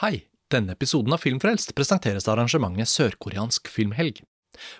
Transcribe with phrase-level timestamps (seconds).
[0.00, 4.22] Hei, denne episoden av Filmfrelst presenteres av arrangementet Sørkoreansk filmhelg.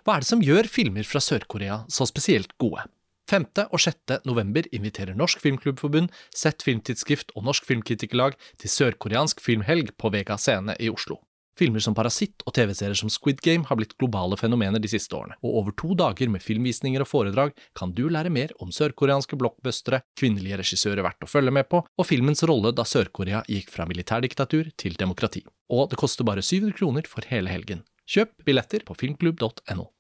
[0.00, 2.86] Hva er det som gjør filmer fra Sør-Korea så spesielt gode?
[3.28, 3.44] 5.
[3.66, 4.14] og 6.
[4.24, 10.78] november inviterer Norsk Filmklubbforbund, Sett Filmtidsskrift og Norsk Filmkritikerlag til sørkoreansk filmhelg på Vega Scene
[10.80, 11.20] i Oslo.
[11.58, 15.36] Filmer som Parasitt og TV-serier som Squid Game har blitt globale fenomener de siste årene,
[15.44, 20.02] og over to dager med filmvisninger og foredrag kan du lære mer om sørkoreanske blockbustere,
[20.18, 24.72] kvinnelige regissører verdt å følge med på, og filmens rolle da Sør-Korea gikk fra militærdiktatur
[24.80, 25.44] til demokrati.
[25.70, 27.84] Og det koster bare 700 kroner for hele helgen.
[28.10, 29.90] Kjøp billetter på filmklubb.no.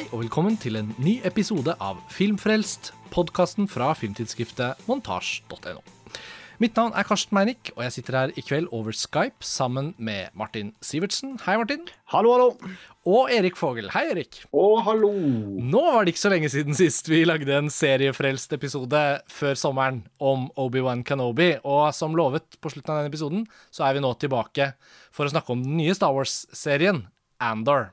[0.00, 5.82] Hei og velkommen til en ny episode av Filmfrelst, podkasten fra filmtidsskriftet montasj.no.
[6.56, 10.32] Mitt navn er Karsten Meinick, og jeg sitter her i kveld over Skype sammen med
[10.32, 11.34] Martin Sivertsen.
[11.44, 11.84] Hei, Martin.
[12.14, 12.72] Hallo, hallo.
[13.04, 13.90] Og Erik Fogel.
[13.92, 14.40] Hei, Erik.
[14.56, 15.12] Å, hallo.
[15.60, 20.00] Nå var det ikke så lenge siden sist vi lagde en seriefrelst episode før sommeren
[20.16, 24.16] om Obi-Wan Kenobi, og som lovet på slutten av den episoden, så er vi nå
[24.16, 24.72] tilbake
[25.12, 27.04] for å snakke om den nye Star Wars-serien,
[27.36, 27.90] Andor.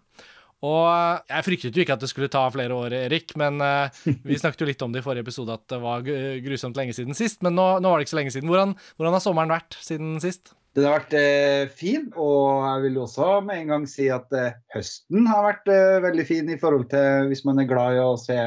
[0.65, 0.85] Og
[1.29, 3.93] jeg fryktet jo ikke at det skulle ta flere år, Erik, men uh,
[4.27, 6.05] vi snakket jo litt om det i forrige episode at det var
[6.45, 7.43] grusomt lenge siden sist.
[7.45, 8.49] Men nå, nå var det ikke så lenge siden.
[8.49, 10.55] Hvordan, hvordan, har sommeren vært siden sist?
[10.77, 14.59] Den har vært eh, fin, og jeg vil også med en gang si at eh,
[14.75, 18.11] høsten har vært eh, veldig fin i forhold til hvis man er glad i å
[18.21, 18.37] se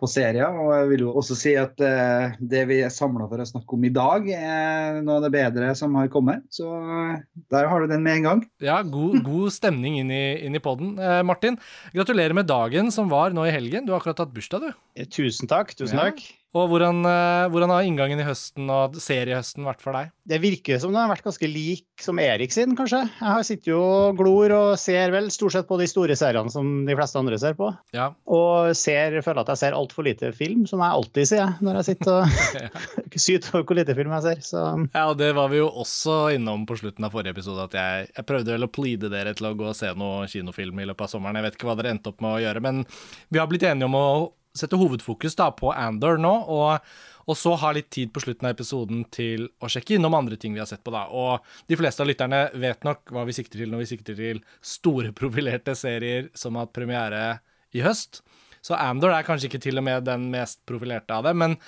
[0.00, 0.52] på serier.
[0.60, 3.76] Og jeg vil jo også si at eh, det vi er samla for å snakke
[3.76, 6.44] om i dag, er noe av det bedre som har kommet.
[6.52, 7.16] Så uh,
[7.52, 8.44] der har du den med en gang.
[8.64, 10.96] Ja, god, god stemning inn i, inn i poden.
[11.00, 11.58] Eh, Martin,
[11.96, 13.86] gratulerer med dagen som var nå i helgen.
[13.86, 15.06] Du har akkurat hatt bursdag, du.
[15.12, 15.72] Tusen takk.
[15.78, 16.10] Tusen ja.
[16.56, 20.12] Og hvordan, eh, hvordan, har inngangen i høsten og seriehøsten vært for deg?
[20.26, 23.02] Det virker som den har vært ganske lik som Erik sin, kanskje.
[23.18, 26.52] Jeg har sittet jo og glor og ser vel stort sett på de store seriene
[26.52, 27.68] som de fleste andre ser på.
[27.96, 28.08] Ja.
[28.24, 31.88] Og ser, føler at jeg ser altfor lite film, som jeg alltid sier når jeg
[31.90, 34.42] sitter og syter over hvor lite film jeg ser.
[34.46, 34.64] Så.
[34.94, 38.08] Ja, og det var vi jo også innom på slutten av forrige episode, at jeg,
[38.16, 41.08] jeg prøvde vel å pleade dere til å gå og se noe kinofilm i løpet
[41.08, 41.40] av sommeren.
[41.40, 42.82] Jeg vet ikke hva dere endte opp med å gjøre, men
[43.28, 44.08] vi har blitt enige om å
[44.58, 46.86] setter hovedfokus da på Andor nå, og,
[47.26, 50.56] og, så ha litt tid på slutten av episoden til å sjekke innom andre ting
[50.56, 50.94] vi har sett på.
[50.94, 51.06] da.
[51.10, 54.42] Og de fleste av lytterne vet nok hva vi sikter til når vi sikter til
[54.64, 57.24] store, profilerte serier som har hatt premiere
[57.76, 58.22] i høst.
[58.64, 61.58] Så Andor er kanskje ikke til og med den mest profilerte av dem, men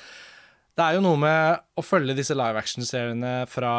[0.78, 3.72] det er jo noe med å følge disse live action-seriene fra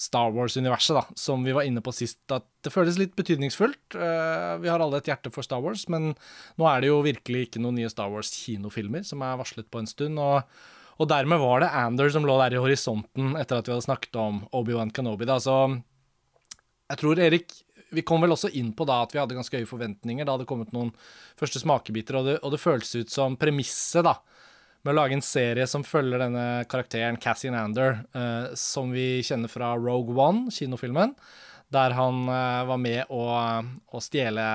[0.00, 3.96] Star Wars-universet, da, som vi var inne på sist, at det føles litt betydningsfullt.
[3.96, 6.14] Uh, vi har alle et hjerte for Star Wars, men
[6.56, 9.90] nå er det jo virkelig ikke noen nye Star Wars-kinofilmer som er varslet på en
[9.90, 10.20] stund.
[10.20, 10.44] og
[11.00, 14.16] og dermed var det Ander som lå der i horisonten etter at vi hadde snakket
[14.20, 15.24] om Obi-Wan Kenobi.
[15.24, 15.38] Da.
[15.40, 15.54] Så
[16.90, 17.54] jeg tror, Erik,
[17.90, 20.26] vi kom vel også inn på da at vi hadde ganske høye forventninger.
[20.26, 20.92] Da hadde kommet noen
[21.40, 24.18] første smakebiter, og det, og det føltes ut som premisset da,
[24.82, 29.52] med å lage en serie som følger denne karakteren Cassie Nander, uh, som vi kjenner
[29.52, 31.12] fra Rogue One, kinofilmen,
[31.70, 33.26] der han uh, var med å,
[33.90, 34.46] å stjele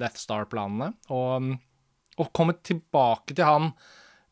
[0.00, 0.94] Death Star-planene.
[1.12, 1.52] Og
[2.20, 3.70] å komme tilbake til han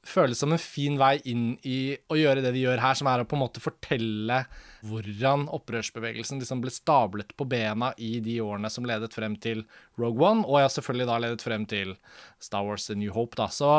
[0.02, 3.22] føles som en fin vei inn i å gjøre det de gjør her, som er
[3.22, 4.40] å på en måte fortelle
[4.88, 9.62] hvordan opprørsbevegelsen liksom ble stablet på bena i de årene som ledet frem til
[10.00, 11.94] Rogue One, og ja, selvfølgelig da ledet frem til
[12.42, 13.46] Star Wars The New Hope, da.
[13.52, 13.78] Så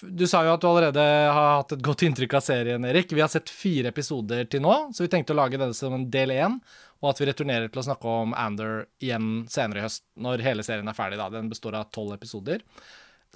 [0.00, 3.10] du sa jo at du allerede har hatt et godt inntrykk av serien, Erik.
[3.10, 6.06] Vi har sett fire episoder til nå, så vi tenkte å lage denne som en
[6.10, 6.60] del én.
[7.02, 10.64] Og at vi returnerer til å snakke om Ander igjen senere i høst, når hele
[10.64, 11.18] serien er ferdig.
[11.20, 11.28] da.
[11.34, 12.62] Den består av tolv episoder.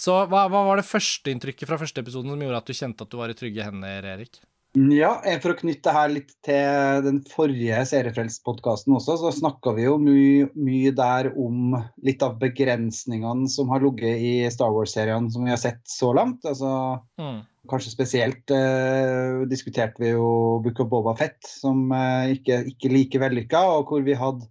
[0.00, 3.04] Så hva, hva var det første inntrykket fra første episoden som gjorde at du kjente
[3.04, 4.40] at du var i trygge hender, Erik?
[4.78, 9.88] Ja, for å knytte det her litt til den forrige Seriefrelst-podkasten også, så snakka vi
[9.88, 11.74] jo mye, mye, der om
[12.06, 16.46] litt av begrensningene som har ligget i Star Wars-seriene som vi har sett så langt.
[16.46, 17.40] Altså, mm.
[17.70, 20.30] Kanskje spesielt eh, diskuterte vi jo
[20.62, 24.46] Book of Boba Fett, som eh, ikke, ikke like vellykka, og hvor vi hadde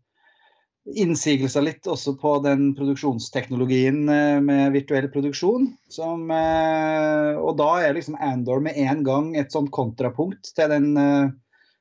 [0.97, 5.69] innsigelser litt også på den produksjonsteknologien eh, med virtuell produksjon.
[5.91, 10.91] Som, eh, og da er liksom Andor med en gang et sånt kontrapunkt til den
[10.99, 11.29] eh,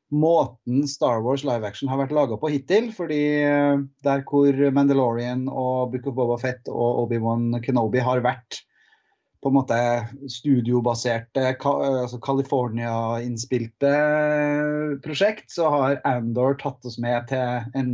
[0.08, 2.92] måten Star Wars live action har vært laga på hittil.
[2.96, 3.20] fordi
[4.04, 8.62] der hvor Mandalorian og Book of Boba Fett og Obi-Wan Kenobi har vært
[9.38, 9.78] på en måte
[10.32, 13.90] studiobaserte, altså California-innspilte
[15.04, 17.92] prosjekt, så har Andor tatt oss med til en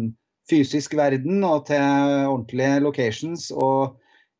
[0.50, 1.80] fysisk verden og til
[2.28, 3.96] ordentlige locations og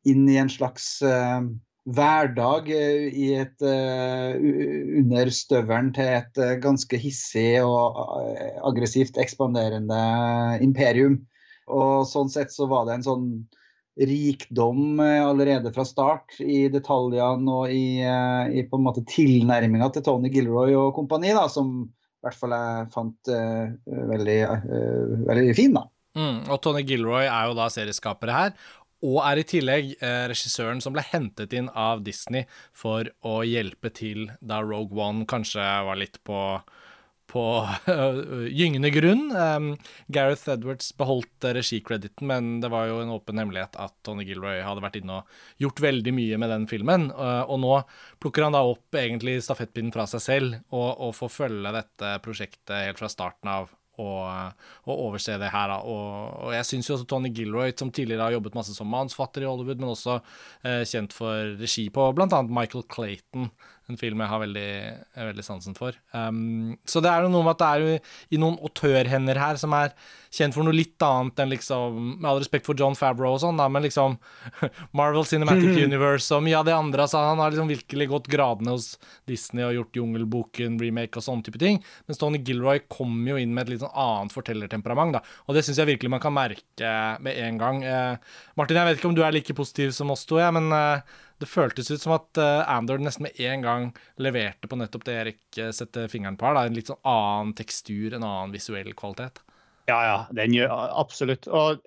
[0.09, 1.41] inn i en slags uh,
[1.95, 4.37] hverdag uh, i et, uh,
[5.01, 7.99] under støvelen til et ganske hissig og
[8.65, 10.01] aggressivt ekspanderende
[10.65, 11.23] imperium.
[11.65, 13.29] Og sånn sett så var det en sånn
[13.95, 20.29] rikdom allerede fra start i detaljene og i, i på en måte tilnærminga til Tony
[20.33, 23.31] Gilroy og kompani, da, som i hvert fall jeg fant
[24.11, 24.37] veldig,
[25.31, 25.79] veldig fin.
[25.79, 25.85] da.
[26.15, 28.55] Mm, og Tony Gilroy er jo da serieskapere her,
[29.05, 33.91] og er i tillegg eh, regissøren som ble hentet inn av Disney for å hjelpe
[33.93, 36.39] til da Rogue One kanskje var litt på
[37.35, 37.43] på
[38.59, 39.23] gyngende grunn.
[39.35, 39.71] Um,
[40.07, 44.83] Gareth Edwards beholdt regikrediten, men det var jo en åpen hemmelighet at Tony Gilroy hadde
[44.83, 47.09] vært inne og gjort veldig mye med den filmen.
[47.11, 47.73] Uh, og nå
[48.23, 52.77] plukker han da opp egentlig stafettpinnen fra seg selv og, og får følge dette prosjektet
[52.85, 55.73] helt fra starten av og, å overse det her.
[55.77, 59.45] Og, og jeg syns jo også Tony Gilroy, som tidligere har jobbet masse som manusfatter
[59.45, 62.41] i Hollywood, men også eh, kjent for regi på bl.a.
[62.45, 63.49] Michael Clayton,
[63.89, 64.69] en film jeg har veldig,
[65.13, 65.95] veldig sansen for.
[66.15, 67.97] Um, så det er jo noe med at det er jo
[68.33, 69.93] i noen autørhender her som er
[70.35, 73.59] kjent for noe litt annet enn liksom Med all respekt for John Favreau og sånn,
[73.59, 74.17] da, men liksom
[74.99, 77.07] Marvel Cinematic Universe og mye av det andre.
[77.09, 78.95] Så han har liksom virkelig gått gradene hos
[79.29, 81.81] Disney og gjort Jungelboken, remake og sånne type ting.
[82.09, 85.23] Mens Tony Gilroy kommer jo inn med et litt sånn annet fortellertemperament, da.
[85.45, 87.83] Og det syns jeg virkelig man kan merke med en gang.
[87.85, 90.71] Uh, Martin, jeg vet ikke om du er like positiv som oss to, jeg, men
[90.73, 93.89] eh, det føltes ut som at uh, Andor nesten med en gang
[94.21, 96.55] leverte på nettopp det Erik uh, setter fingeren på her.
[96.55, 96.63] Da.
[96.69, 99.41] En litt sånn annen tekstur, en annen visuell kvalitet.
[99.89, 101.49] Ja, ja, den gjør absolutt.
[101.51, 101.83] Og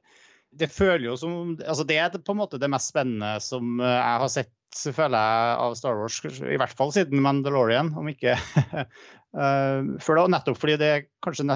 [0.59, 3.89] det føler jo som Altså, det er på en måte det mest spennende som uh,
[3.89, 4.55] jeg har sett,
[4.93, 6.21] føler jeg, av Star Wars.
[6.45, 8.37] I hvert fall siden Mandalorian, om ikke
[10.05, 10.27] før da.
[10.33, 10.93] Nettopp fordi det
[11.25, 11.49] kanskje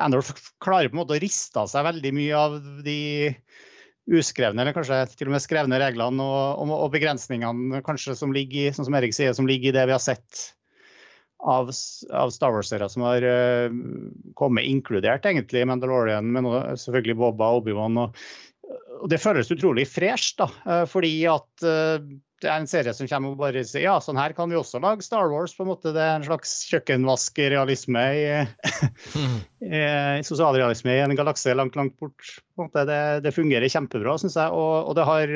[0.00, 0.24] Andor
[0.62, 2.98] klarer på en måte å riste av seg veldig mye av de
[4.08, 8.72] uskrevne, eller kanskje til og med skrevne reglene og, og, og begrensningene kanskje som ligger
[8.74, 10.46] sånn som Erik sier, som ligger i det vi har sett
[11.38, 11.70] av,
[12.10, 13.74] av Star Wars-serier som har uh,
[14.38, 18.00] kommet, inkludert egentlig Mandalorian, men selvfølgelig Boba Obi-Wan.
[18.02, 18.22] Og,
[18.98, 22.00] og, det føles utrolig fresh, da, uh, fordi at uh,
[22.38, 24.78] det er en serie som kommer og bare sier ja, sånn her kan vi også
[24.82, 25.56] lage Star Wars.
[25.56, 28.26] på en måte Det er en slags kjøkkenvaskrealisme i,
[29.18, 29.38] mm.
[29.66, 32.36] i sosialrealisme i en galakse langt, langt bort.
[32.76, 34.54] Det, det fungerer kjempebra, syns jeg.
[34.54, 35.34] Og, og, det har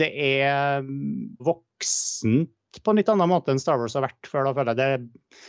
[0.00, 0.90] Det er
[1.38, 4.46] voksent på en litt annen måte enn Star Wars har vært før.
[4.46, 5.40] da føler jeg det,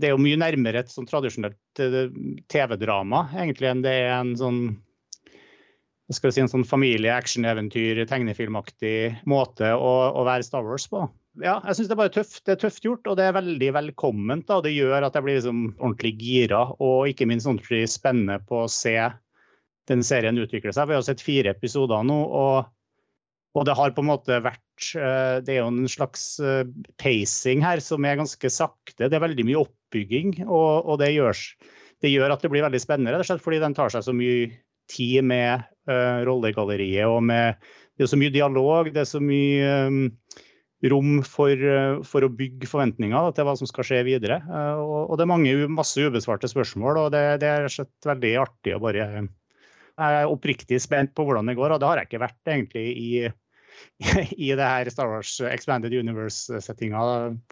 [0.00, 2.12] det er jo mye nærmere et sånn tradisjonelt eh,
[2.52, 4.60] TV-drama egentlig enn det er en sånn
[6.16, 11.04] skal si, en sånn familie, action-eventyr, tegnefilmaktig måte å, å, være Star Wars på.
[11.38, 12.40] Ja, jeg syns det er bare tøft.
[12.46, 14.48] Det er tøft gjort, og det er veldig velkomment.
[14.48, 14.58] Da.
[14.64, 18.70] Det gjør at jeg blir liksom ordentlig gira, og ikke minst ordentlig spennende på å
[18.72, 18.96] se
[19.90, 20.90] den serien utvikle seg.
[20.90, 22.72] Vi har sett fire episoder nå, og,
[23.54, 26.64] og det har på en måte vært eh, Det er jo en slags eh,
[27.00, 29.06] pacing her som er ganske sakte.
[29.06, 31.44] Det er veldig mye oppbygging, og, og det, gjør,
[32.02, 34.16] det, gjør, at det blir veldig spennende, rett og slett fordi den tar seg så
[34.16, 34.50] mye
[34.90, 37.06] tid med uh, rollegalleriet.
[37.08, 37.58] og med,
[37.96, 40.00] Det er så mye dialog, det er så mye um,
[40.90, 44.40] rom for, uh, for, å bygge forventninger til hva som skal skje videre.
[44.48, 47.68] Uh, og, og, det er mange, masse ubesvarte spørsmål, og det, det er
[48.08, 52.00] veldig artig å bare Jeg er oppriktig spent på hvordan det går, og det har
[52.00, 53.10] jeg ikke vært egentlig i
[54.36, 57.00] i det her Star Wars Expanded Universe-settinga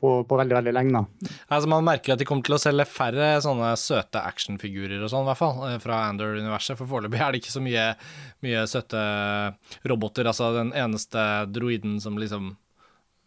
[0.00, 1.00] på, på, veldig veldig lenge.
[1.02, 1.32] Da.
[1.52, 5.26] Altså Man merker at de kommer til å selge færre sånne søte actionfigurer og sånn,
[5.28, 6.78] hvert fall, eh, fra Andor-universet.
[6.80, 7.90] For foreløpig er det ikke så mye,
[8.46, 9.02] mye søte
[9.92, 10.30] roboter.
[10.30, 12.54] Altså den eneste droiden som liksom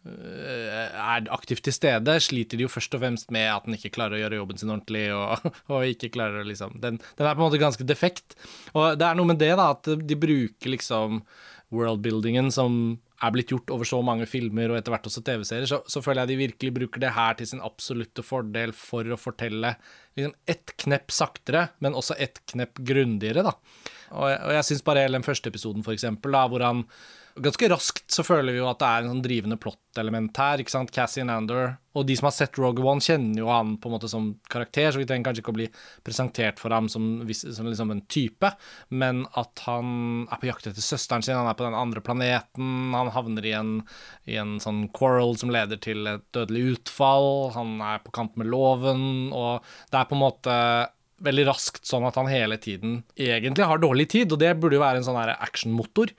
[0.08, 3.94] eh, er aktivt til stede, sliter de jo først og fremst med at den ikke
[4.00, 5.06] klarer å gjøre jobben sin ordentlig.
[5.14, 8.34] Og, og ikke klarer å liksom den, den, er på en måte ganske defekt.
[8.74, 11.22] Og det er noe med det, da, at de bruker liksom
[11.72, 15.78] worldbuildingen som er blitt gjort over så mange filmer og etter hvert også TV-serier, så,
[15.86, 19.76] så, føler jeg de virkelig bruker det her til sin absolutte fordel for å fortelle
[20.18, 23.54] liksom ett knepp saktere, men også ett knepp grundigere, da.
[24.12, 26.82] Og, og jeg syns bare hele den første episoden, for eksempel, da, hvor han
[27.32, 30.60] Ganske raskt så føler vi jo at det er en sånn drivende plot-element her.
[30.60, 30.90] ikke sant?
[30.92, 31.78] Cassie Nander.
[31.96, 34.90] Og de som har sett Rogue One, kjenner jo han på en måte som karakter,
[34.92, 35.68] så vi trenger kanskje ikke å bli
[36.04, 38.52] presentert for ham som, som liksom en type,
[38.88, 42.96] men at han er på jakt etter søsteren sin, han er på den andre planeten,
[42.96, 43.74] han havner i en,
[44.24, 48.48] i en sånn quarrel som leder til et dødelig utfall, han er på kant med
[48.52, 49.60] loven, og
[49.92, 50.58] det er på en måte
[51.22, 54.84] veldig raskt sånn at han hele tiden egentlig har dårlig tid, og det burde jo
[54.84, 56.12] være en sånn actionmotor.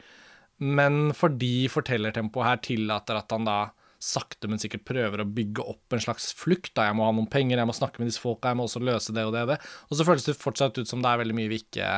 [0.64, 3.58] Men fordi fortellertempoet her tillater at han da
[4.04, 6.74] sakte, men sikkert prøver å bygge opp en slags flukt.
[6.76, 6.90] Da.
[6.90, 9.16] Jeg må ha noen penger, jeg må snakke med disse folka, jeg må også løse
[9.16, 9.60] det og det og det.
[9.88, 11.92] Og så føles det fortsatt ut som det er veldig mye vi ikke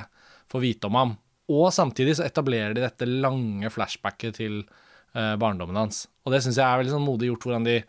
[0.54, 1.16] får vite om ham.
[1.56, 6.06] Og samtidig så etablerer de dette lange flashbacket til uh, barndommen hans.
[6.26, 7.80] Og det syns jeg er veldig sånn modig gjort, hvordan de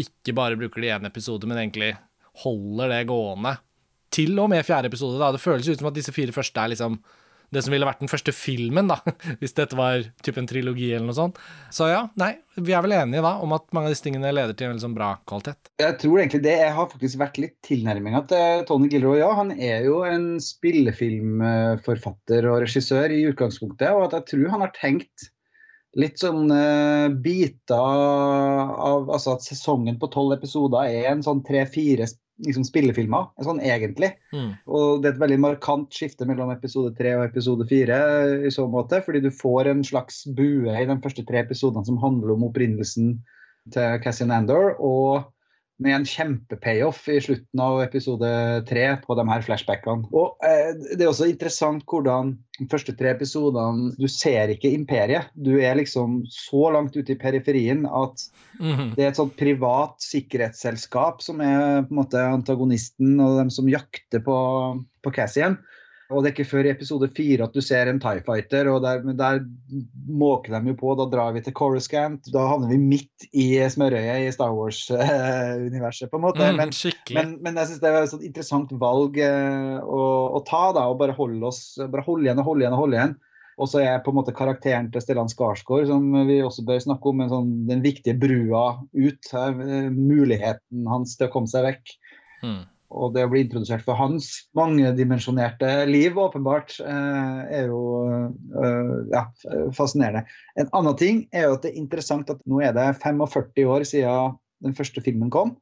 [0.00, 1.94] ikke bare bruker det i én episode, men egentlig
[2.44, 3.56] holder det gående
[4.12, 5.18] til og med fjerde episode.
[5.20, 5.32] da.
[5.32, 7.00] Det føles ut som at disse fire første er liksom
[7.56, 8.96] det som ville vært den første filmen, da,
[9.40, 11.36] hvis dette var typ en trilogi eller noe sånt.
[11.74, 14.54] Så ja, nei, vi er vel enige da om at mange av disse tingene leder
[14.56, 15.62] til en liksom bra kvalitet.
[15.82, 19.18] Jeg tror egentlig det jeg har faktisk vært litt tilnærminga til Tony Gilroy.
[19.22, 24.64] Ja, han er jo en spillefilmforfatter og regissør i utgangspunktet, og at jeg tror han
[24.66, 25.18] har tenkt
[25.96, 32.06] litt sånn uh, biter av Altså at sesongen på tolv episoder er en sånn tre-fire
[32.44, 34.12] liksom, spillefilmer, sånn egentlig.
[34.34, 34.50] Mm.
[34.68, 38.00] Og det er et veldig markant skifte mellom episode tre og episode fire
[38.46, 42.00] i så måte, fordi du får en slags bue i de første tre episodene som
[42.02, 43.16] handler om opprinnelsen
[43.74, 45.26] til Cassian Andor, og
[45.82, 48.28] med en kjempepayoff i slutten av episode
[48.68, 50.08] tre på de her flashbackene.
[50.16, 55.28] Og eh, Det er også interessant hvordan de første tre episodene Du ser ikke imperiet.
[55.34, 58.24] Du er liksom så langt ute i periferien at
[58.58, 58.94] mm -hmm.
[58.96, 63.68] det er et sånt privat sikkerhetsselskap som er på en måte antagonisten og dem som
[63.68, 65.58] jakter på, på Cassian.
[66.06, 68.84] Og det er ikke før i episode fire at du ser en Tie Fighter, og
[68.84, 69.40] der, der
[70.06, 70.94] måker de jo på.
[70.98, 72.28] Da drar vi til Coruscant.
[72.34, 76.46] Da havner vi midt i smørøyet i Star Wars-universet, på en måte.
[76.46, 76.74] Mm, men,
[77.16, 80.02] men, men, jeg syns det er et sånt interessant valg eh, å,
[80.38, 83.00] å, ta, da, og bare holde oss bare holde igjen og holde igjen og holde
[83.00, 83.16] igjen.
[83.56, 87.08] Og så er på en måte karakteren til Stellan Skarsgård, som vi også bør snakke
[87.08, 89.34] om, sånn, den viktige brua ut.
[89.34, 91.98] Eh, muligheten hans til å komme seg vekk.
[92.46, 98.92] Mm og det å bli introdusert for hans mangedimensjonerte liv, åpenbart, eh, er jo eh,
[99.12, 99.24] ja,
[99.74, 100.26] fascinerende.
[100.60, 103.86] En annen ting er jo at det er interessant at nå er det 45 år
[103.88, 105.56] siden den første filmen kom.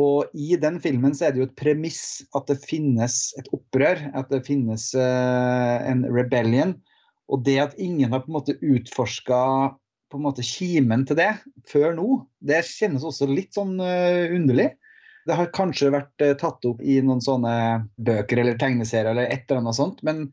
[0.00, 4.06] Og i den filmen så er det jo et premiss at det finnes et opprør,
[4.16, 6.72] at det finnes uh, en rebellion.
[7.28, 9.42] Og det at ingen har på en måte utforska
[10.10, 11.28] på en måte kimen til det
[11.68, 12.06] før nå,
[12.40, 14.70] det kjennes også litt sånn underlig.
[15.30, 17.52] Det har kanskje vært eh, tatt opp i noen sånne
[18.02, 20.24] bøker eller tegneserier eller et eller annet sånt, men,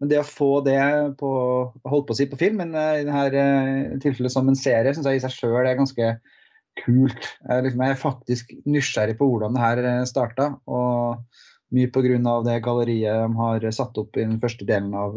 [0.00, 0.78] men det å få det
[1.20, 1.32] på,
[1.84, 4.94] holdt på å si på film, men eh, i dette eh, tilfellet som en serie,
[4.96, 6.08] syns jeg i seg sjøl er ganske
[6.80, 7.28] kult.
[7.42, 10.48] Jeg, liksom, jeg er faktisk nysgjerrig på hvordan det her starta.
[10.68, 11.20] Og
[11.76, 12.34] mye pga.
[12.46, 15.16] det galleriet de har satt opp i den første delen av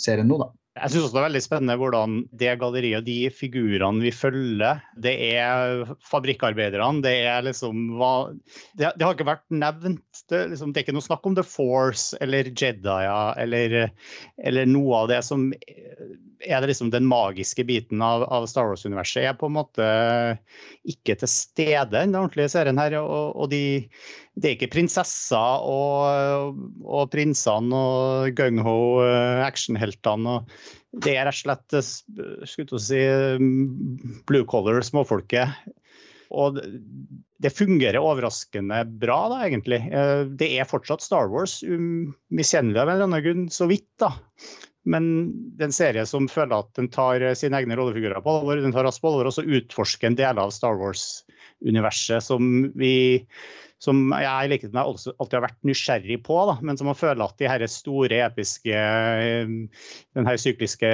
[0.00, 0.52] serien nå, da.
[0.72, 4.80] Jeg syns også det er veldig spennende hvordan det galleriet og de figurene vi følger,
[5.04, 7.02] det er fabrikkarbeiderne.
[7.04, 10.22] Det er liksom det, det, har ikke vært nevnt.
[10.32, 13.76] Det, liksom, det, er ikke noe snakk om The Force eller Jedier eller,
[14.40, 15.50] eller noe av det som
[16.42, 19.28] er det liksom den magiske biten av, av Star Wars-universet.
[19.28, 19.86] er på en måte
[20.88, 22.96] ikke til stede i den ordentlige serien her.
[23.02, 23.62] Og, og de,
[24.32, 29.44] det er ikke prinsesser og, og prinsene og gung-ho actionheltene.
[29.48, 30.80] actionheltene.
[30.92, 33.00] Det er rett og slett eh, skulle si,
[34.28, 35.54] blue collar, småfolket.
[36.32, 36.58] Og
[37.42, 39.80] det fungerer overraskende bra, da, egentlig.
[39.88, 43.88] Eh, det er fortsatt Star Wars, umiskjennelig av en eller annen grunn, så vidt.
[44.00, 44.12] da.
[44.84, 45.04] Men
[45.56, 48.58] det er en serie som føler at den tar sine egne rollefigurer på alvor.
[48.62, 52.48] Den tar oss på alvor, og så utforsker en del av Star Wars-universet som
[52.78, 52.94] vi
[53.82, 57.24] som jeg i likhet med alltid har vært nysgjerrig på, da, men som man føler
[57.24, 58.82] at de her store, episke,
[60.14, 60.90] den her sykliske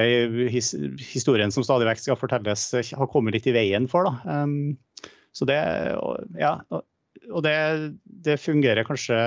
[0.49, 0.73] his,
[1.11, 2.65] historien som stadig vekk skal fortelles,
[2.97, 4.09] har kommet litt i veien for.
[4.09, 4.41] Da.
[4.41, 5.59] Um, så det,
[6.41, 6.55] ja,
[7.29, 7.55] og det,
[8.25, 9.21] det, fungerer kanskje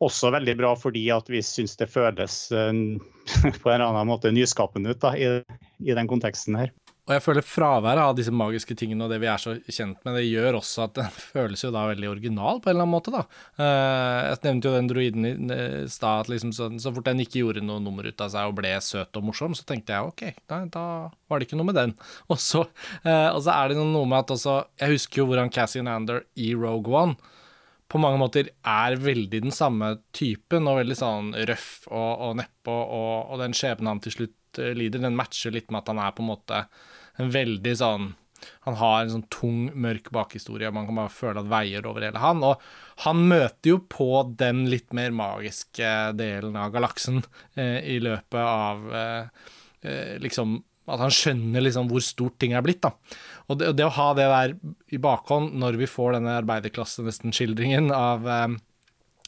[0.00, 2.72] også veldig bra fordi at vi syns det føles uh,
[3.62, 5.40] på en eller annen måte nyskapende ut da, i,
[5.84, 6.72] i den konteksten her.
[7.08, 10.14] Og jeg føler fraværet av disse magiske tingene og det vi er så kjent med,
[10.14, 13.14] det gjør også at den føles jo da veldig original på en eller annen måte,
[13.14, 13.24] da.
[13.58, 15.32] Uh, jeg nevnte jo den droiden i
[15.90, 18.60] stad, at liksom så, så, fort den ikke gjorde noe nummer ut av seg og
[18.60, 21.80] ble søt og morsom, så tenkte jeg OK, da, da var det ikke noe med
[21.80, 21.96] den.
[22.30, 22.62] Og så,
[23.02, 26.52] og så er det noe med at også Jeg husker jo hvordan Cassian Ander i
[26.54, 27.18] Rogue One
[27.90, 32.76] på mange måter er veldig den samme typen, og veldig sånn røff og, og nedpå,
[32.76, 36.02] og, og den skjebnen han til slutt eh, lider, den matcher litt med at han
[36.04, 36.64] er på en måte
[37.20, 38.12] en veldig sånn
[38.64, 42.06] han har en sånn tung, mørk bakhistorie, og man kan bare føle at veier over
[42.06, 42.40] hele han.
[42.46, 42.62] Og
[43.04, 44.08] han møter jo på
[44.40, 47.20] den litt mer magiske delen av galaksen
[47.60, 49.50] eh, i løpet av eh,
[49.84, 50.56] eh liksom
[50.90, 52.82] At han skjønner liksom hvor stort ting er blitt.
[52.82, 52.94] da.
[53.50, 54.56] Og det, det å ha det der
[54.94, 58.58] i bakhånd når vi får denne arbeiderklasse-nesten-skildringen av eh,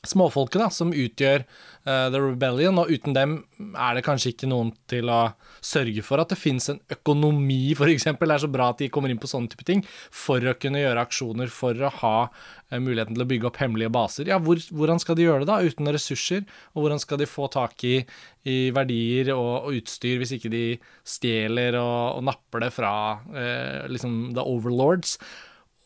[0.06, 3.36] småfolket da, som utgjør uh, The Rebellion, og uten dem
[3.78, 5.20] er det kanskje ikke noen til å
[5.62, 8.08] sørge for at det finnes en økonomi, f.eks.
[8.10, 10.82] Det er så bra at de kommer inn på sånne type ting, for å kunne
[10.82, 14.32] gjøre aksjoner, for å ha uh, muligheten til å bygge opp hemmelige baser.
[14.32, 16.42] Ja, hvor, hvordan skal de gjøre det da, uten ressurser?
[16.74, 18.00] Og hvordan skal de få tak i,
[18.48, 20.66] i verdier og, og, utstyr hvis ikke de
[21.06, 22.92] stjeler og, og napper det fra
[23.22, 25.16] uh, liksom the overlords?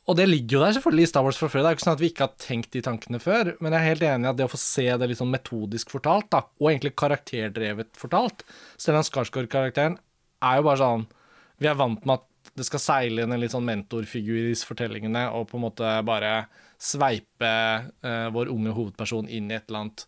[0.06, 1.64] Og det ligger jo der selvfølgelig i Star Wars fra før.
[1.64, 3.80] Det er jo ikke sånn at vi ikke har tenkt de tankene før, men jeg
[3.80, 6.44] er helt enig i at det å få se det litt sånn metodisk fortalt, da,
[6.62, 8.44] og egentlig karakterdrevet fortalt
[8.78, 9.98] Stellan Skarsgård-karakteren
[10.46, 11.06] er jo bare sånn
[11.58, 14.68] Vi er vant med at det skal seile inn en litt sånn mentorfigur i disse
[14.68, 16.46] fortellingene, og på en måte bare
[16.78, 20.04] sveipe eh, vår unge hovedperson inn i et eller annet.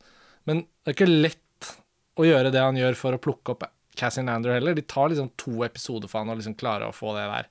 [0.48, 1.72] Men det er ikke lett
[2.20, 3.66] å gjøre det han gjør for å plukke opp
[3.98, 4.76] Cassie Nander heller.
[4.76, 7.50] De tar liksom to episoder for han å liksom klare å få det der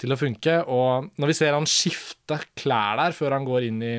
[0.00, 0.60] til å funke.
[0.66, 3.96] Og når vi ser han skifte klær der før han går inn i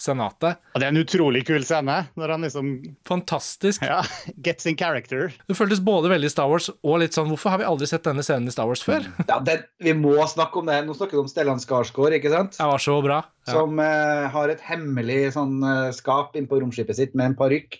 [0.00, 1.96] Senatet Og Det er en utrolig kul scene.
[2.16, 2.70] når han liksom...
[3.08, 3.84] Fantastisk.
[3.84, 4.00] Ja,
[4.40, 5.34] Gets in character.
[5.44, 8.24] Det føltes både veldig Star Wars og litt sånn Hvorfor har vi aldri sett denne
[8.24, 9.04] scenen i Star Wars før?
[9.28, 10.78] Ja, det, Vi må snakke om det.
[10.86, 12.56] Nå snakker vi om Stellan Skarsgård, ikke sant?
[12.56, 13.20] Det var så bra.
[13.44, 13.52] Ja.
[13.52, 15.60] Som uh, har et hemmelig sånn,
[15.96, 17.78] skap skap innpå romskipet sitt med en parykk.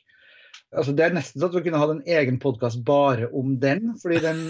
[0.71, 3.95] Altså, det er nesten sånn at vi kunne hatt en egen podkast bare om den.
[4.03, 4.43] fordi den,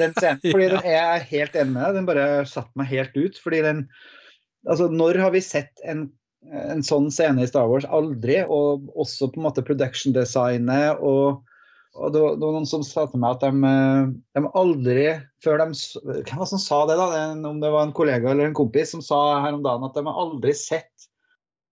[0.00, 1.98] den scenen, fordi den er helt enig med deg.
[1.98, 3.40] Den bare satte meg helt ut.
[3.42, 3.88] fordi den
[4.66, 6.08] altså Når har vi sett en
[6.52, 7.86] en sånn scene i Star Wars.
[7.90, 8.40] Aldri.
[8.46, 11.00] Og også på en måte production-designet.
[11.00, 11.42] Og,
[11.96, 13.74] og det, var, det, var, noen som sa til meg at de,
[14.36, 15.08] de aldri
[15.44, 17.26] før de Hvem var det som sa det, da?
[17.50, 20.06] Om det var en kollega eller en kompis som sa her om dagen at de
[20.06, 21.10] har aldri sett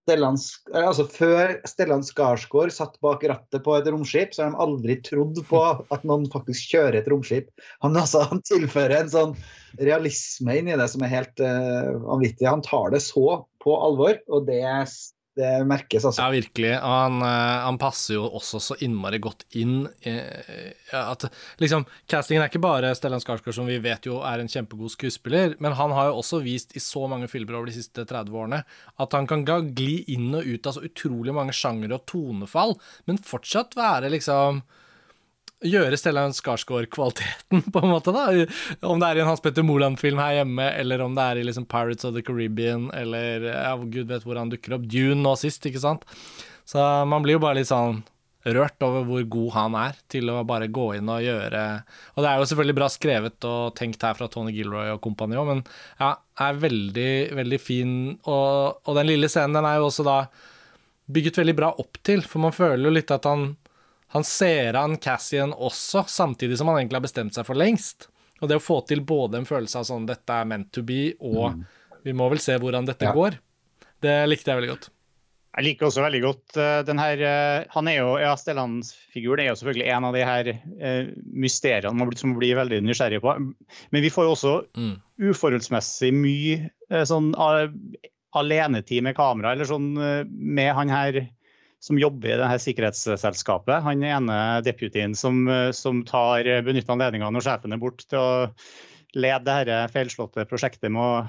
[0.09, 5.41] altså Før Stellan Skarsgård satt bak rattet på et romskip, så har de aldri trodd
[5.49, 7.49] på at noen faktisk kjører et romskip.
[7.85, 9.35] Han, altså, han tilfører en sånn
[9.81, 12.49] realisme inn i det som er helt uh, vanvittig.
[12.51, 14.61] Han tar det så på alvor, og det,
[15.39, 16.23] det merkes, altså.
[16.23, 16.71] Ja, virkelig.
[16.79, 19.89] Og han, eh, han, passer jo også så innmari godt inn.
[20.95, 21.27] at
[21.63, 25.57] liksom, Castingen er ikke bare Stellan Skarsgård, som vi vet jo er en kjempegod skuespiller,
[25.59, 28.63] men han har jo også vist i så mange filmer over de siste 30 årene
[29.03, 32.77] at han kan gli inn og ut av så utrolig mange sjangere og tonefall,
[33.09, 34.63] men fortsatt være liksom
[35.65, 38.15] gjøre Stellan Skarsgård-kvaliteten, på en måte.
[38.15, 38.29] da,
[38.87, 41.47] Om det er i en Hans Petter Moland-film her hjemme, eller om det er i
[41.49, 44.89] liksom Pirates of the Caribbean, eller ja, gud vet hvor han dukker opp.
[44.91, 46.05] Dune nå sist, ikke sant.
[46.69, 48.03] Så man blir jo bare litt sånn
[48.45, 51.61] rørt over hvor god han er til å bare gå inn og gjøre
[52.13, 55.39] Og det er jo selvfølgelig bra skrevet og tenkt her fra Tony Gilroy og kompani
[55.41, 55.63] òg, men
[56.01, 56.11] ja,
[56.45, 57.95] er veldig, veldig fin.
[58.29, 60.19] Og, og den lille scenen den er jo også da
[61.15, 63.55] bygget veldig bra opp til, for man føler jo litt at han
[64.15, 68.09] han ser an Cassian også, samtidig som han egentlig har bestemt seg for lengst.
[68.43, 71.17] Og det å få til både en følelse av sånn dette er meant to be,
[71.19, 71.65] og mm.
[72.07, 73.15] vi må vel se hvordan dette ja.
[73.17, 73.41] går,
[74.05, 74.91] det likte jeg veldig godt.
[75.55, 79.39] Jeg liker også veldig godt uh, den her uh, Han er jo, ja, Stellans figur
[79.39, 83.21] er jo selvfølgelig en av de her uh, mysteriene man, som man blir veldig nysgjerrig
[83.23, 83.37] på.
[83.95, 84.95] Men vi får jo også mm.
[85.31, 87.33] uforholdsmessig mye sånn
[88.35, 91.21] alenetid med kamera, eller sånn med han her
[91.85, 93.83] som jobber i dette sikkerhetsselskapet.
[93.85, 95.45] Han ene deputyen som,
[95.77, 98.29] som tar benytter anledninga når sjefen er borte til å
[99.15, 101.27] lede dette feilslåtte prosjektet med å,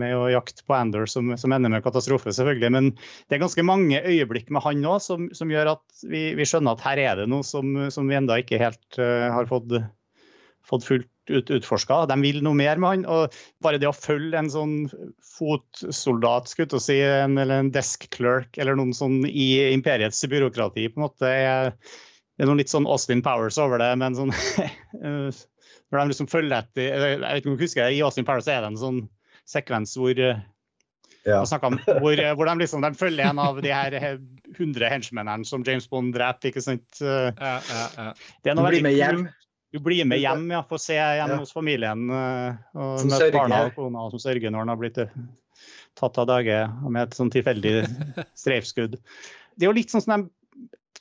[0.00, 2.70] med å jakte på Ander, som, som, ender med katastrofe, selvfølgelig.
[2.74, 6.48] Men det er ganske mange øyeblikk med han òg som, som, gjør at vi, vi,
[6.48, 9.78] skjønner at her er det noe som, som vi enda ikke helt uh, har fått,
[10.66, 12.04] fått fullt ut, utforska.
[12.10, 13.06] De vil noe mer med han.
[13.10, 14.76] og Bare det å følge en sånn
[15.36, 21.00] fotsoldat, skulle si, en, eller en desk clerk eller noen sånn i imperiets byråkrati, på
[21.00, 21.72] en måte er
[22.36, 23.92] det er noe litt sånn Austin Powers over det.
[23.96, 24.32] men sånn
[25.86, 28.60] Når de liksom følger etter Jeg vet ikke om du husker I Austin Powers er
[28.60, 28.98] det en sånn
[29.48, 30.18] sekvens hvor
[31.26, 31.38] ja.
[31.40, 35.88] om, hvor, hvor de, liksom, de følger en av de her 100 henchmennene som James
[35.90, 36.50] Bond dreper.
[36.50, 37.00] ikke sant?
[37.00, 38.12] Ja, ja, ja.
[38.42, 39.24] Det er noe veldig med hjem.
[39.74, 41.40] Du blir med hjem, ja, Får se hjem ja.
[41.42, 42.06] hos familien.
[42.10, 45.18] Eh, og som møte barna og kona som sørger når han har blitt eh,
[45.98, 47.76] tatt av dage med et sånn tilfeldig
[48.42, 48.98] streifskudd.
[49.56, 50.28] Det er jo litt sånn som,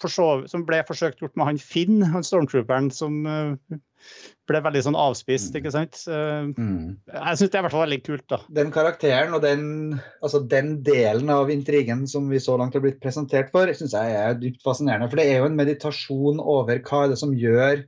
[0.02, 3.80] forsov, som ble forsøkt gjort med han Finn, han stormtrooperen som eh,
[4.50, 6.02] ble veldig sånn avspist, ikke sant.
[6.10, 6.98] Mm.
[7.10, 8.44] Jeg syns det er i hvert fall veldig kult, da.
[8.60, 9.66] Den karakteren og den,
[10.20, 14.20] altså den delen av intrigen som vi så langt har blitt presentert for, syns jeg
[14.20, 15.10] er dypt fascinerende.
[15.10, 17.86] For det er jo en meditasjon over hva er det som gjør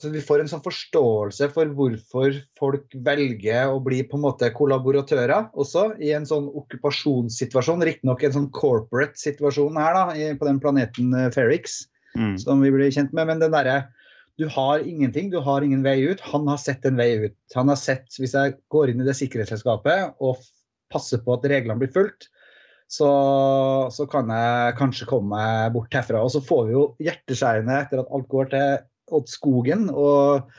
[0.00, 4.48] så vi får en sånn forståelse for hvorfor folk velger å bli på en måte
[4.56, 7.84] kollaboratører også, i en sånn okkupasjonssituasjon.
[7.84, 10.04] Riktignok en sånn corporate situasjon her da,
[10.40, 11.82] på den planeten eh, Ferrix,
[12.16, 12.38] mm.
[12.40, 13.28] som vi blir kjent med.
[13.28, 13.82] Men den derre
[14.40, 16.20] Du har ingenting, du har ingen vei ut.
[16.32, 17.36] Han har sett en vei ut.
[17.52, 20.40] Han har sett, hvis jeg går inn i det sikkerhetsselskapet og
[20.88, 22.30] passer på at reglene blir fulgt,
[22.88, 23.10] så,
[23.92, 26.24] så, kan jeg kanskje komme meg bort herfra.
[26.24, 28.80] Og så får vi jo hjerteskjærende etter at alt går til
[29.16, 29.88] åt skogen.
[29.90, 30.50] Og,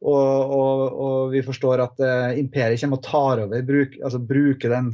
[0.00, 4.74] og, og, og, vi forstår at uh, imperiet kommer og tar over, bruk, altså bruker
[4.74, 4.92] den,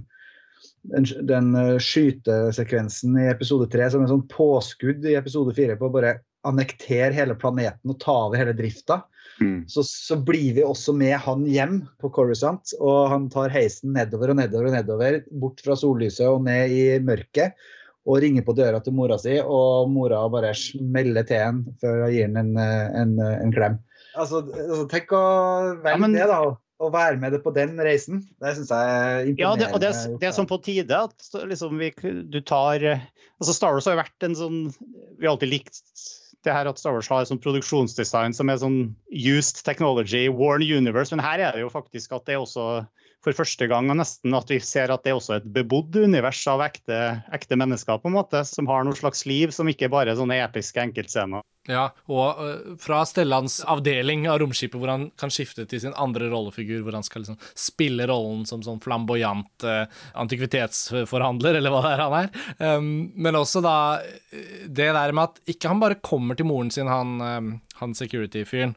[0.95, 5.91] den, den uh, skytesekvensen i episode tre som en sånn påskudd i episode fire på
[5.91, 9.03] å bare annektere hele planeten og ta over hele drifta,
[9.41, 9.65] Mm.
[9.69, 12.73] så, så blir vi også med han hjem på Coruscant.
[12.81, 16.85] Og han tar heisen nedover og nedover og nedover, bort fra sollyset og ned i
[17.05, 17.57] mørket.
[18.07, 22.12] Og ringer på døra til mora si, og mora bare smeller til en før hun
[22.14, 22.53] gir han en,
[23.03, 23.81] en, en klem.
[24.16, 25.25] Altså, altså, tenk å
[25.83, 26.38] velge Ja, men- det, da.
[26.77, 28.19] Å være med det på den reisen.
[28.37, 29.40] Det syns jeg er imponerende.
[29.40, 31.88] Ja, det, og det, er- det er sånn på tide at liksom vi,
[32.29, 33.01] du tar eh,
[33.40, 34.59] altså Star Wars har jo vært en sånn
[35.16, 35.81] Vi har alltid likt
[36.45, 38.77] det her at Star Wars har sånn produksjonsdesign som er sånn
[39.09, 41.16] used technology, worn universe.
[41.16, 42.66] Men her er det jo faktisk at det er også
[43.27, 46.45] for første gang og nesten at vi ser at det er også et bebodd univers
[46.51, 47.01] av ekte,
[47.35, 50.39] ekte mennesker på en måte, som har noe slags liv, som ikke bare er sånne
[50.45, 51.43] episke enkeltscener.
[51.67, 56.29] Ja, og øh, fra Stellans avdeling av romskipet, hvor han kan skifte til sin andre
[56.31, 59.83] rollefigur, hvor han skal liksom spille rollen som sånn flamboyant øh,
[60.23, 62.31] antikvitetsforhandler, eller hva det er han er.
[62.79, 66.71] Um, men også da øh, det der med at ikke han bare kommer til moren
[66.71, 68.77] sin, han, han security-fyren,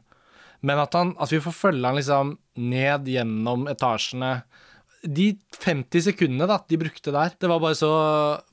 [0.66, 4.40] men at, han, at vi får følge han liksom ned gjennom etasjene.
[5.00, 7.92] De 50 sekundene da, de brukte der, det var bare så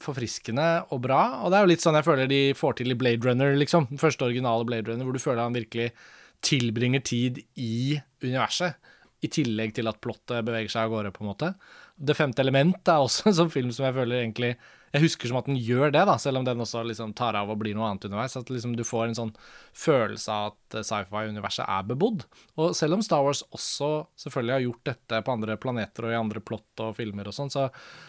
[0.03, 1.21] forfriskende og bra.
[1.43, 3.89] Og det er jo litt sånn jeg føler de får til i Blade Runner, liksom.
[3.91, 5.89] Den første originale Blade Runner, hvor du føler han virkelig
[6.45, 8.77] tilbringer tid i universet.
[9.25, 11.51] I tillegg til at plottet beveger seg av gårde, på en måte.
[11.97, 14.53] Det femte element er også en sånn film som jeg føler egentlig
[14.97, 17.51] Jeg husker som at den gjør det, da, selv om den også liksom tar av
[17.53, 18.33] og blir noe annet underveis.
[18.39, 19.33] At liksom du får en sånn
[19.77, 22.25] følelse av at sci-fi-universet er bebodd.
[22.57, 23.91] Og selv om Star Wars også
[24.23, 27.53] selvfølgelig har gjort dette på andre planeter og i andre plott og filmer og sånn,
[27.53, 27.67] så,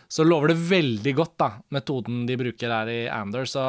[0.08, 3.44] så lover det veldig godt, da, metoden de bruker her i Ander.
[3.48, 3.66] Så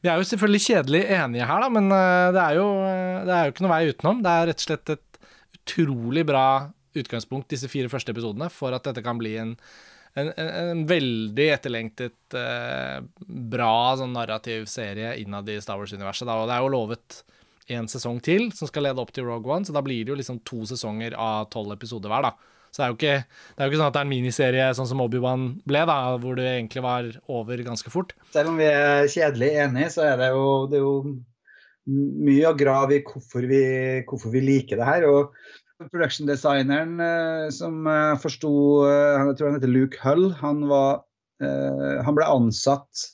[0.00, 3.36] vi er jo selvfølgelig kjedelig enige her, da, men eh, det er jo, eh, det
[3.36, 4.24] er jo ikke noe vei utenom.
[4.24, 5.20] Det er rett og slett et
[5.60, 6.46] utrolig bra
[6.94, 9.54] utgangspunkt, disse fire første episodene, for at dette kan bli en,
[10.14, 16.28] en, en, veldig etterlengtet, eh, bra sånn narrativ serie innad i Star Wars-universet.
[16.30, 17.20] Og det er jo lovet
[17.74, 20.18] en sesong til som skal lede opp til Rogue One, så da blir det jo
[20.20, 22.54] liksom to sesonger av tolv episoder hver, da.
[22.74, 24.88] Så det er, ikke, det er jo ikke sånn at det er en miniserie sånn
[24.90, 28.16] som Obi-Wan ble, da, hvor det egentlig var over ganske fort.
[28.34, 30.96] Selv om vi er kjedelig enige, så er det jo, det er jo
[32.26, 33.62] mye å grave i hvorfor vi,
[34.08, 35.06] hvorfor vi liker det her.
[35.06, 35.38] og
[35.82, 38.52] Production designeren eh, som jeg forsto
[38.86, 40.28] eh, Jeg tror han heter Luke Hull.
[40.38, 41.02] Han, var,
[41.42, 43.08] eh, han ble ansatt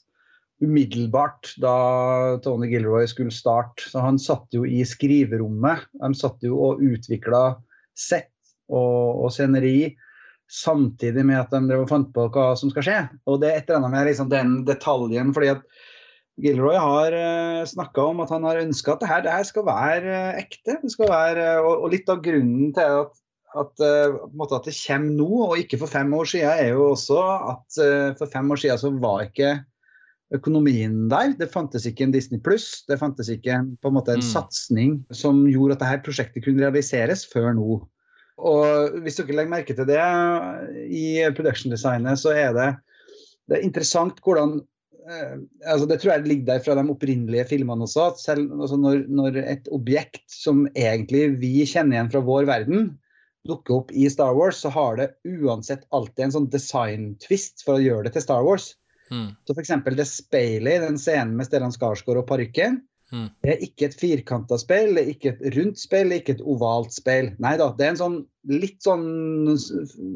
[0.61, 3.87] umiddelbart da Tony Gilroy skulle starte.
[3.89, 5.89] Så han satt jo i skriverommet.
[5.97, 7.57] De satt jo og utvikla
[7.97, 8.35] sett
[8.69, 9.95] og, og sceneri
[10.51, 13.01] samtidig med at de fant på hva som skal skje.
[13.31, 15.33] Og det er et eller annet med liksom den detaljen.
[15.33, 15.65] fordi at
[16.41, 19.67] Gilroy har uh, snakka om at han har ønska at det her, det her skal
[19.67, 20.79] være eh, ekte.
[20.83, 23.19] Det skal være, eh, og, og litt av grunnen til at,
[23.61, 24.15] at, eh,
[24.47, 27.19] at det kommer nå, og ikke for fem år siden, er jo også
[27.51, 29.53] at eh, for fem år siden så var ikke
[30.33, 31.35] økonomien der.
[31.37, 32.85] Det fantes ikke en Disney pluss.
[32.89, 34.29] Det fantes ikke på en, måte, en Mm.
[34.31, 37.81] satsing som gjorde at dette prosjektet kunne realiseres før nå.
[38.41, 40.01] Og hvis dere legger merke til det
[40.89, 42.69] i production-designet, så er det,
[43.51, 44.69] det er interessant hvordan eh,
[45.09, 48.11] altså Det tror jeg ligger der fra de opprinnelige filmene også.
[48.11, 52.91] at selv, altså når, når et objekt som egentlig vi kjenner igjen fra vår verden,
[53.49, 57.85] dukker opp i Star Wars, så har det uansett alltid en sånn design-twist for å
[57.85, 58.75] gjøre det til Star Wars.
[59.11, 59.33] Mm.
[59.47, 59.73] Så f.eks.
[59.97, 62.83] det speilet i den scenen med Stellan Skarsgård og parykken.
[63.11, 63.27] Mm.
[63.43, 66.37] Det er ikke et firkanta speil, det er ikke et rundt speil, det er ikke
[66.37, 67.33] et ovalt speil.
[67.43, 68.19] Nei da, det er en sånn
[68.51, 69.57] litt sånn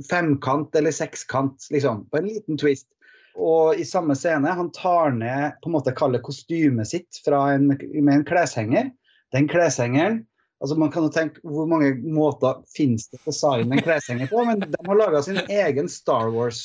[0.06, 2.04] femkant eller sekskant, liksom.
[2.12, 2.86] På en liten twist.
[3.34, 8.14] Og i samme scene, han tar ned på en måte kaller kostymet sitt en, med
[8.14, 8.92] en kleshenger.
[9.34, 10.22] Den kleshengeren
[10.62, 14.46] altså Man kan jo tenke hvor mange måter finnes det å designe en kleshenger på,
[14.48, 16.62] men de har laga sin egen Star Wars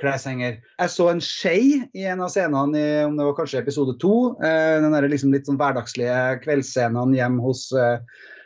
[0.00, 0.56] kleshenger.
[0.80, 1.54] Jeg så en skje
[1.94, 4.14] i en av scenene i om det var kanskje episode to.
[4.42, 8.00] Eh, den der liksom litt sånn hverdagslige kveldsscenene hjemme hos eh,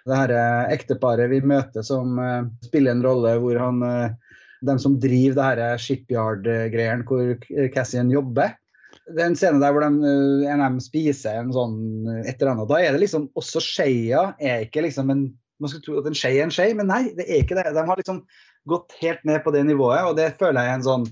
[0.05, 4.17] det her eh, ekteparet vi møter som eh, spiller en rolle hvor han eh,
[4.65, 7.35] De som driver det her shipyard-greiene hvor
[7.75, 8.55] Cassian jobber.
[9.05, 10.13] Det er en scene der hvor de,
[10.49, 12.71] eh, dem spiser en sånn eh, et eller annet.
[12.71, 15.27] Da er det liksom også skeia er ikke liksom en
[15.63, 17.71] Man skulle tro at en skje er en skje, men nei, det er ikke det.
[17.77, 18.17] De har liksom
[18.69, 21.05] gått helt ned på det nivået, og det føler jeg er en sånn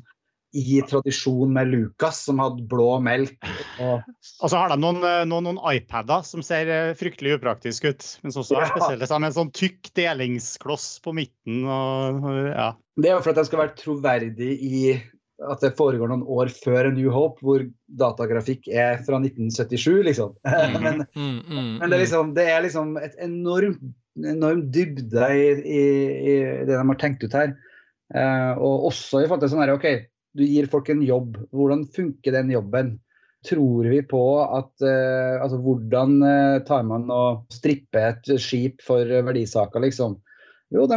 [0.58, 3.38] i tradisjon med Lucas, som hadde blå melk.
[3.78, 4.02] Og,
[4.42, 8.08] Og så har de noen, eh, noen, noen iPader som ser fryktelig upraktisk ut.
[8.26, 9.06] Men som også er spesielle.
[9.06, 11.62] Så har de en sånn tykk delingskloss på midten.
[11.62, 12.72] Og, ja.
[12.98, 14.82] Det er jo for at de skal være troverdig i
[15.42, 17.64] at det foregår noen år før New Hope, hvor
[17.98, 20.36] datagrafikk er fra 1977, liksom.
[20.84, 23.82] men, Mm, mm, men det, er liksom, det er liksom et enormt,
[24.22, 25.82] enorm dybde i, i,
[26.32, 27.56] i det de har tenkt ut her.
[28.14, 29.88] Eh, og også i forhold til sånn her, OK,
[30.38, 31.40] du gir folk en jobb.
[31.50, 32.98] Hvordan funker den jobben?
[33.42, 39.02] tror vi på at uh, Altså, hvordan uh, tar man og stripper et skip for
[39.02, 40.20] verdisaker, liksom?
[40.72, 40.96] Jo, de,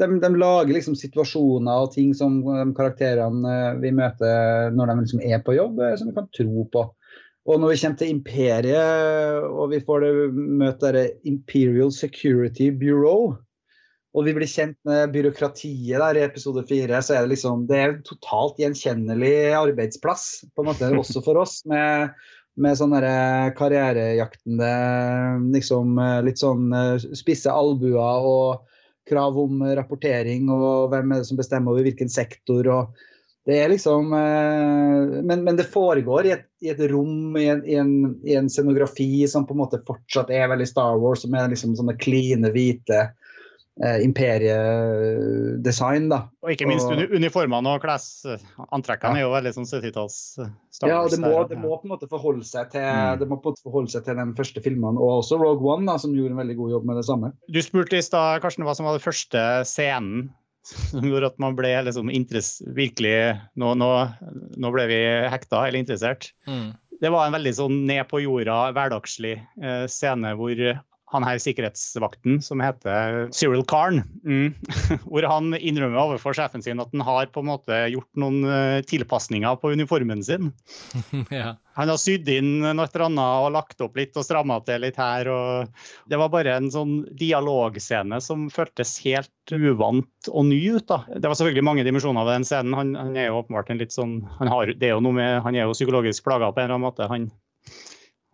[0.00, 5.20] de, de, lager liksom situasjoner og ting som de karakterene vi møter når de liksom
[5.26, 6.86] er på jobb, som vi kan tro på.
[7.50, 13.34] Og når vi kommer til imperiet og vi får møte det Imperial Security Bureau,
[14.10, 17.76] og vi blir kjent med byråkratiet der i episode fire, så er det liksom Det
[17.78, 21.60] er en totalt gjenkjennelig arbeidsplass, på en måte, også for oss.
[21.68, 22.16] med
[22.60, 22.96] med sånn
[23.56, 24.70] karrierejaktende
[25.54, 28.69] liksom litt sånn eh, spisse albuer og
[29.10, 32.68] krav om rapportering og hvem er det som bestemmer over hvilken sektor.
[32.70, 33.06] og
[33.48, 37.62] det er liksom eh, men, men, det foregår i et, i et rom, i en,
[37.64, 37.94] i, en,
[38.26, 41.72] i en, scenografi som på en måte fortsatt er veldig Star Wars, som er liksom
[41.78, 43.14] sånne kline hvite eh,
[43.80, 46.10] imperiedesign.
[46.12, 46.28] da.
[46.44, 49.20] Og ikke minst og, uniformene og klesantrekkene ja.
[49.22, 50.50] er jo veldig sånn 70-talls eh,
[50.84, 53.18] Ja, det må, det må, på en måte forholde seg til mm.
[53.22, 55.86] det må på en måte forholde seg til den første filmen, og også Rogue One,
[55.88, 57.28] da, som gjorde en veldig god jobb med det samme.
[57.48, 60.16] Du spurte i stad Karsten, hva som var den første scenen
[60.92, 62.06] som gjorde at man ble liksom
[62.76, 63.16] virkelig
[63.56, 63.90] nå, nå,
[64.60, 65.00] nå, ble vi
[65.32, 66.22] hekta eller interessert.
[66.44, 66.76] Mm.
[67.00, 70.52] Det var en veldig sånn ned på jorda, hverdagslig eh, scene hvor
[71.10, 74.54] han her sikkerhetsvakten som heter Cyril Karn, mm,
[75.08, 78.78] hvor han innrømmer overfor sjefen sin at han har på en måte gjort noen uh,
[78.86, 80.52] tilpasninger på uniformen sin.
[81.34, 81.56] ja.
[81.78, 84.98] Han har sydd inn noe eller annet og lagt opp litt og stramma til litt
[85.00, 85.30] her.
[85.32, 90.86] Og det var bare en sånn dialogscene som føltes helt uvant og ny ut.
[90.90, 91.02] da.
[91.16, 92.76] Det var selvfølgelig mange dimensjoner ved den scenen.
[92.76, 95.38] Han, han er jo åpenbart en litt sånn, han, har, det er jo noe med,
[95.46, 97.08] han er jo psykologisk plaga på en eller annen måte.
[97.10, 97.30] Han,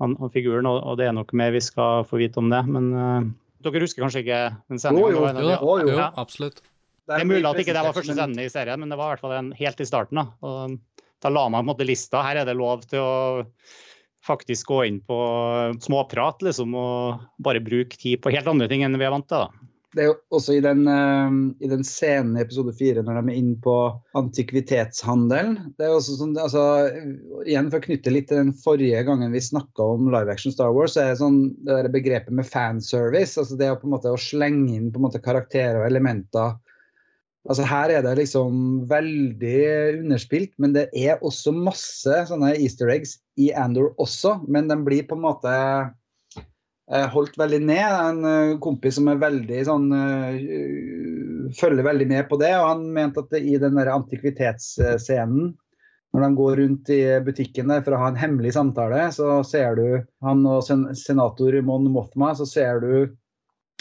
[0.02, 2.62] han, han figuren, og, og, det er nok mer vi skal få vite om det.
[2.68, 3.28] Men uh,
[3.64, 4.40] dere husker kanskje ikke
[4.72, 5.12] den sendinga?
[5.14, 6.62] Jo, jo, jo, jo, jo, absolutt.
[7.06, 9.14] Det er mulig at ikke det var første sending i serien, men det var i
[9.14, 10.18] hvert fall en helt i starten.
[10.18, 12.24] Da, og, da la man på en måte lista.
[12.26, 13.12] Her er det lov til å
[14.26, 15.16] faktisk gå inn på
[15.84, 19.46] småprat liksom, og bare bruke tid på helt andre ting enn vi er vant til.
[19.46, 19.65] da
[19.96, 21.32] det er jo også i den, uh,
[21.64, 23.76] i den, scenen i episode fire når de er inne på
[24.18, 25.72] antikvitetshandelen.
[25.78, 26.64] Det er også sånn, altså,
[27.46, 30.74] igjen For å knytte litt til den forrige gangen vi snakka om live action Star
[30.76, 33.40] Wars, så er det sånn, det der begrepet med fanservice.
[33.40, 36.56] altså Det å på en måte å slenge inn på en måte karakterer og elementer.
[37.46, 39.60] Altså Her er det liksom veldig
[40.02, 44.40] underspilt, men det er også masse sånne easter eggs i Andor også.
[44.50, 45.86] Men den blir på en måte Eh,
[46.86, 47.92] holdt veldig ned.
[47.98, 50.40] En eh, kompis som er veldig sånn eh,
[51.56, 52.52] Følger veldig med på det.
[52.58, 55.52] Og han mente at i den der antikvitetsscenen,
[56.14, 59.76] når de går rundt i butikken der for å ha en hemmelig samtale, så ser
[59.78, 59.86] du
[60.24, 62.92] han og senator Mon Mothma, så ser du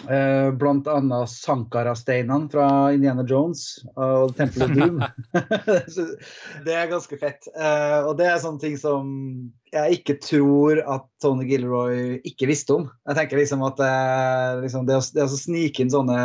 [0.04, 5.00] Eh, blant annet Sankara-steinene fra Indiana Jones og Temple of Doom.
[6.68, 7.48] det er ganske fett.
[7.56, 9.08] Eh, og det er sånne ting som
[9.72, 12.90] jeg ikke tror at Tony Gilroy ikke visste om.
[13.08, 16.20] Jeg tenker liksom at eh, liksom det, å, det, å, snike inn sånne,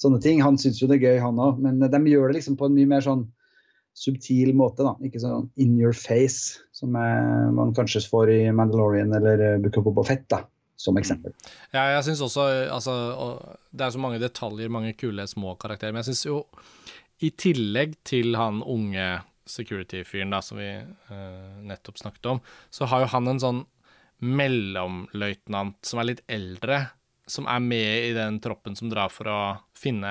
[0.00, 2.58] sånne ting Han syns jo det er gøy, han òg, men de gjør det liksom
[2.60, 3.26] på en mye mer sånn
[3.98, 4.86] subtil måte.
[4.86, 9.90] da, Ikke sånn in your face, som man kanskje får i Mandalorian eller Book of
[9.90, 10.28] Boba Fett.
[10.30, 10.44] da
[10.76, 11.34] som eksempel.
[11.72, 12.94] Ja, jeg synes også altså,
[13.70, 15.94] Det er så mange detaljer, mange kule små karakterer.
[15.94, 16.40] Men jeg syns jo,
[17.22, 19.06] i tillegg til han unge
[19.46, 23.62] security-fyren da, som vi uh, nettopp snakket om, så har jo han en sånn
[24.24, 26.80] mellomløytnant som er litt eldre,
[27.28, 29.40] som er med i den troppen som drar for å
[29.76, 30.10] finne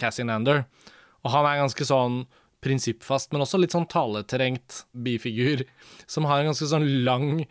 [0.00, 0.64] Cassie Nander.
[1.24, 2.22] Og han er ganske sånn
[2.64, 5.64] prinsippfast, men også litt sånn taletrengt bifigur,
[6.08, 7.44] som har en ganske sånn lang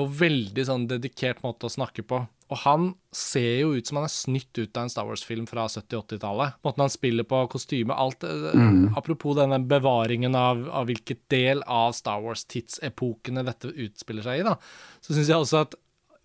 [0.00, 2.24] og veldig sånn dedikert måte å snakke på.
[2.52, 5.64] Og han ser jo ut som han er snytt ut av en Star Wars-film fra
[5.70, 6.58] 70-80-tallet.
[6.66, 8.26] Måten han spiller på, kostyme, alt.
[8.26, 8.98] Eh, mm.
[8.98, 14.58] Apropos denne bevaringen av, av hvilket del av Star Wars-tidsepokene dette utspiller seg i, da,
[15.00, 15.78] så syns jeg også at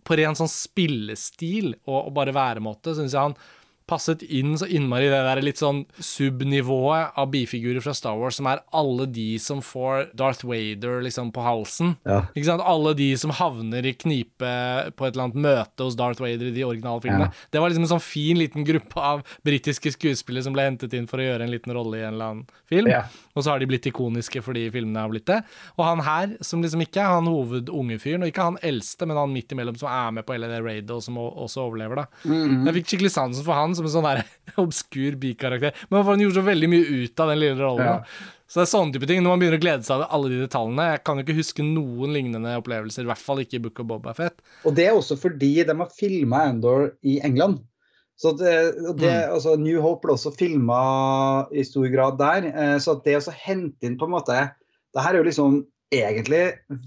[0.08, 3.38] på ren sånn spillestil og, og bare væremåte, syns jeg han
[3.90, 8.38] passet inn så innmari i det der litt sånn subnivået av bifigurer fra Star Wars,
[8.40, 11.96] som er alle de som får Darth Vader liksom på halsen.
[12.08, 12.22] Ja.
[12.36, 12.66] Ikke sant?
[12.66, 14.54] Alle de som havner i knipe
[14.96, 17.30] på et eller annet møte hos Darth Vader i de originale filmene.
[17.30, 17.48] Ja.
[17.52, 21.10] Det var liksom en sånn fin liten gruppe av britiske skuespillere som ble hentet inn
[21.10, 22.92] for å gjøre en liten rolle i en eller annen film.
[22.92, 23.04] Ja.
[23.40, 25.40] Og så har de blitt ikoniske fordi filmene har blitt det.
[25.78, 29.20] Og han her, som liksom ikke er han hovedunge fyren, og ikke han eldste, men
[29.20, 32.06] han midt imellom som er med på hele det raidet, og som også overlever, da.
[32.26, 32.66] Mm -hmm.
[32.66, 34.26] Jeg fikk skikkelig sansen for han som en sånn der
[34.66, 35.74] obskur bikarakter.
[35.90, 37.86] Men han gjorde så veldig mye ut av den lille rollen.
[37.86, 38.04] Ja.
[38.50, 39.22] Så det er sånne type ting.
[39.22, 41.66] Når man begynner å glede seg av alle de detaljene Jeg kan jo ikke huske
[41.66, 44.42] noen lignende opplevelser, i hvert fall ikke i Book of Boba Fett.
[44.66, 47.62] Og det er også fordi de har filma Andor i England.
[48.20, 48.54] Så det,
[49.00, 49.34] det, mm.
[49.34, 50.80] altså New Hope ble også filma
[51.56, 52.50] i stor grad der.
[52.52, 54.40] Eh, så det å hente inn på en måte
[54.92, 55.60] Det her er jo liksom
[55.94, 56.42] egentlig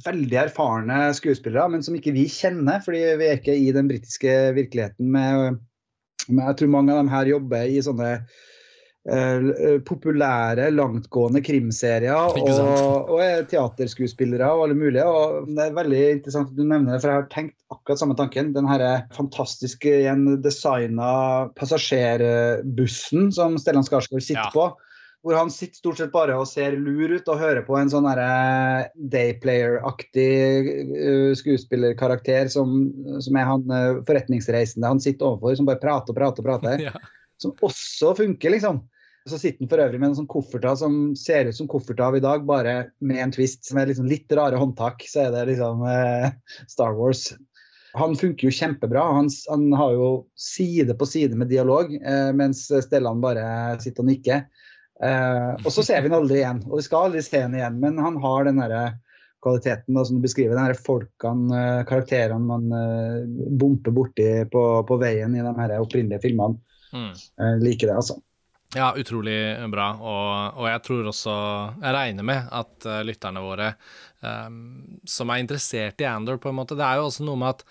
[0.05, 4.35] veldig erfarne skuespillere, men som ikke vi kjenner, fordi vi er ikke i den britiske
[4.59, 5.09] virkeligheten.
[5.11, 5.59] Med,
[6.29, 8.13] med, jeg tror mange av dem her jobber i sånne
[9.03, 12.37] populære, langtgående krimserier og,
[13.11, 15.05] og, er teaterskuespillere og alle mulige.
[15.05, 18.15] og Det er veldig interessant at du nevner det, for jeg har tenkt akkurat samme
[18.19, 18.53] tanken.
[18.55, 24.51] Den her fantastiske, igjen designa passasjerbussen som Stellan Skarsgård sitter ja.
[24.55, 24.71] på
[25.23, 28.09] hvor han sitter stort sett bare og ser lur ut og hører på en sånn
[28.11, 30.27] Dayplayer-aktig
[31.39, 32.91] skuespillerkarakter som,
[33.23, 33.63] som, er han
[34.09, 36.77] forretningsreisende han sitter overfor, som bare prater og prater og prater.
[36.89, 36.95] ja.
[37.39, 38.83] Som også funker, liksom.
[39.29, 42.17] Så sitter han for øvrig med en sånn kofferter som ser ut som kofferter av
[42.19, 45.05] i dag, bare med en twist med liksom litt rare håndtak.
[45.07, 46.33] Så er det liksom eh,
[46.71, 47.29] Star Wars.
[47.99, 49.05] Han funker jo kjempebra.
[49.19, 51.93] Han, han, har jo side på side med dialog,
[52.35, 53.45] mens Stellan bare
[53.85, 54.47] sitter og nikker.
[55.03, 57.79] Eh, og så ser vi den aldri igjen, og vi skal aldri se den igjen.
[57.83, 58.85] Men han har den derre
[59.43, 64.99] kvaliteten da, som du beskriver, den folkene, uh, karakterene man uh, bomper borti på, på,
[65.03, 66.61] veien i de her opprinnelige filmene.
[66.93, 67.15] Mm.
[67.65, 68.19] liker det, altså.
[68.73, 69.37] Ja, utrolig
[69.69, 69.91] bra.
[70.01, 71.33] Og, og, jeg tror også
[71.83, 73.75] Jeg regner med at lytterne våre
[74.25, 77.53] um, som er interessert i Andor, på en måte Det er jo også noe med
[77.53, 77.65] at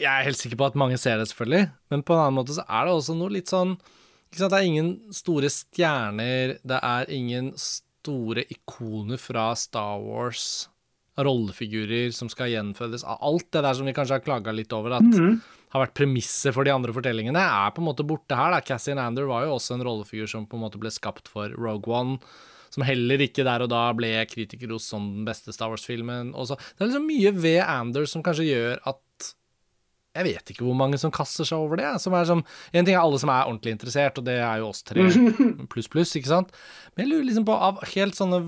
[0.00, 2.56] Jeg er helt sikker på at mange ser det, selvfølgelig, men på en annen måte
[2.56, 3.76] så er det også noe litt sånn
[4.30, 10.68] det er ingen store stjerner, det er ingen store ikoner fra Star Wars,
[11.18, 13.04] rollefigurer som skal gjenfødes.
[13.04, 15.40] Alt det der som vi kanskje har klaga litt over at mm.
[15.70, 18.54] Har vært premisset for de andre fortellingene, er på en måte borte her.
[18.54, 18.62] da.
[18.64, 21.90] Cassian Ander var jo også en rollefigur som på en måte ble skapt for Rogue
[21.90, 22.18] One.
[22.70, 26.30] Som heller ikke der og da ble kritikerros som den beste Star Wars-filmen.
[26.30, 29.32] Det er liksom mye ved Ander som kanskje gjør at
[30.10, 31.90] jeg vet ikke hvor mange som kaster seg over det.
[32.02, 32.42] Som er som,
[32.74, 35.06] en ting er alle som er ordentlig interessert, og det er jo oss tre
[35.70, 36.50] pluss, pluss, ikke sant.
[36.94, 38.40] Men jeg lurer liksom på av helt sånne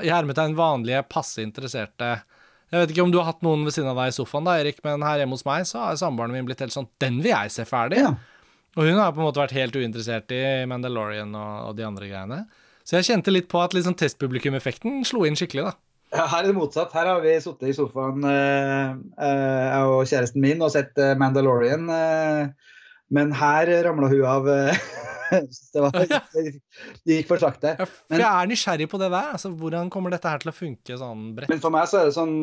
[0.00, 2.16] i hermetegn vanlige, passe interesserte
[2.74, 4.56] Jeg vet ikke om du har hatt noen ved siden av deg i sofaen, da,
[4.58, 7.30] Erik, men her hjemme hos meg så har samboeren min blitt helt sånn Den vil
[7.30, 8.00] jeg se ferdig.
[8.02, 8.16] Ja.
[8.74, 12.10] Og hun har på en måte vært helt uinteressert i Mandalorian og, og de andre
[12.10, 12.40] greiene.
[12.82, 15.76] Så jeg kjente litt på at liksom testpublikum-effekten slo inn skikkelig, da.
[16.14, 16.92] Ja, her er det motsatt.
[16.94, 21.86] Her har vi sittet i sofaen, jeg uh, jeg og kjæresten min, og sett Mandalorian.
[21.86, 22.54] Mandalorian.
[23.14, 24.50] men her ramla hun av
[25.74, 25.96] det, var,
[27.04, 27.74] det gikk for sakte.
[28.10, 29.32] Men, jeg er nysgjerrig på det der.
[29.36, 31.52] Altså, hvordan kommer dette her til å funke sånn bredt?
[31.52, 32.34] Men for meg så er det sånn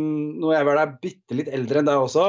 [0.42, 2.26] Nå er jeg vel bitte litt eldre enn deg også.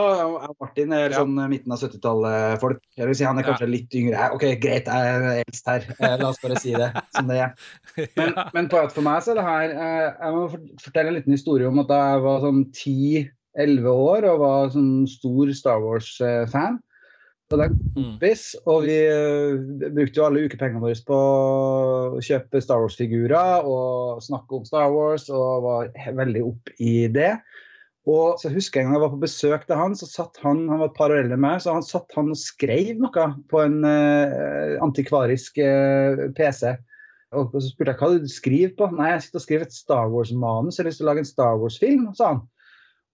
[0.62, 1.20] Martin er ja.
[1.20, 2.82] sånn midten av 70-tallet-folk.
[2.98, 3.72] Jeg vil si Han er kanskje ja.
[3.74, 4.28] litt yngre.
[4.36, 5.88] OK, greit, jeg er eldst her.
[5.98, 7.54] Eh, la oss bare si det som det er.
[8.18, 8.46] Men, ja.
[8.54, 10.42] men for meg så er det her eh, Jeg må
[10.80, 15.52] fortelle en liten historie om at jeg var sånn 10-11 år og var sånn stor
[15.56, 16.78] Star Wars-fan.
[17.52, 17.96] Eh, er en mm.
[17.96, 21.18] kompis, og vi uh, brukte jo alle ukepengene våre på
[22.16, 25.90] å kjøpe Star Wars-figurer og snakke om Star Wars, og var
[26.22, 27.34] veldig opp i det.
[28.10, 30.64] Og så husker jeg en gang jeg var på besøk til han, så satt han
[30.66, 33.26] han var et par år eldre enn meg, så han satt han og skrev noe
[33.52, 36.72] på en uh, antikvarisk uh, PC.
[37.32, 38.88] Og så spurte jeg hva du skriver på.
[38.92, 40.76] Nei, jeg sitter og skriver et Star Wars-manus.
[40.76, 42.42] Jeg har lyst til å lage en Star Wars-film, sa han.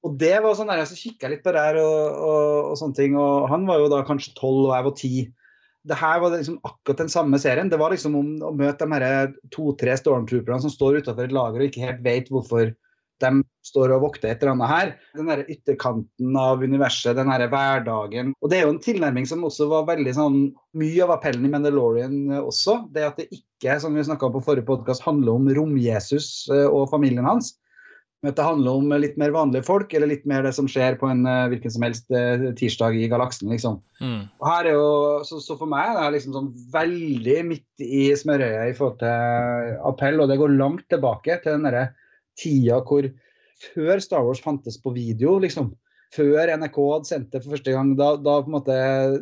[0.06, 2.98] Og det var sånn der, Så kikka litt på det her og, og, og, sånne
[2.98, 3.18] ting.
[3.18, 5.12] Og han var jo da kanskje tolv, og jeg var ti.
[5.88, 7.70] Det her var liksom akkurat den samme serien.
[7.72, 9.14] Det var liksom om å møte de
[9.54, 12.74] to-tre stormtrooperne som står utafor et lager og ikke helt vet hvorfor
[13.18, 13.30] de
[13.66, 14.90] står og vokter et eller annet her.
[15.18, 18.32] Den der ytterkanten av universet, den her hverdagen.
[18.38, 20.40] Og det er jo en tilnærming som også var veldig sånn
[20.78, 22.84] Mye av appellen i Mandalorian også.
[22.94, 26.68] Det at det ikke, som vi snakka om på forrige podkast, handler om rom-Jesus eh,
[26.68, 27.56] og familien hans.
[28.24, 31.06] Men det handler om litt mer vanlige folk, eller litt mer det som skjer på
[31.06, 33.50] en uh, hvilken som helst uh, tirsdag i galaksen.
[33.54, 33.78] liksom.
[34.02, 34.24] Mm.
[34.40, 34.88] Og her er jo,
[35.28, 39.76] så, så, for meg er det liksom sånn veldig midt i smørøyet i forhold til
[39.86, 41.84] appell, og det går langt tilbake til den derre
[42.38, 43.06] tida hvor
[43.58, 45.70] før Star Wars fantes på video, liksom.
[46.14, 48.74] Før NRK hadde sendt det for første gang, da, da, måte,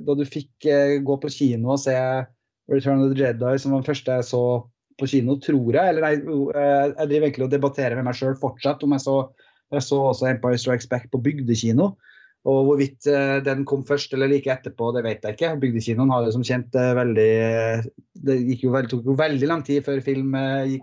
[0.07, 1.99] da du fikk uh, gå på kino og se
[2.73, 4.43] Return of the Jedi, som var den første jeg så
[5.01, 5.93] på kino, tror jeg.
[5.93, 9.17] Eller jeg, eh, jeg driver egentlig og debatterer med meg sjøl fortsatt om jeg så,
[9.75, 11.95] jeg så også Empire Strikes Back på bygdekino.
[12.47, 15.49] Og hvorvidt uh, den kom først eller like etterpå, det vet jeg ikke.
[15.65, 17.31] Bygdekinoen har jo som kjent uh, veldig
[18.29, 20.37] Det jo veldig, tok jo veldig lang tid før film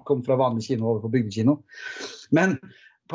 [0.04, 1.62] kom fra vanlig kino over på bygdekino.
[2.36, 2.58] Men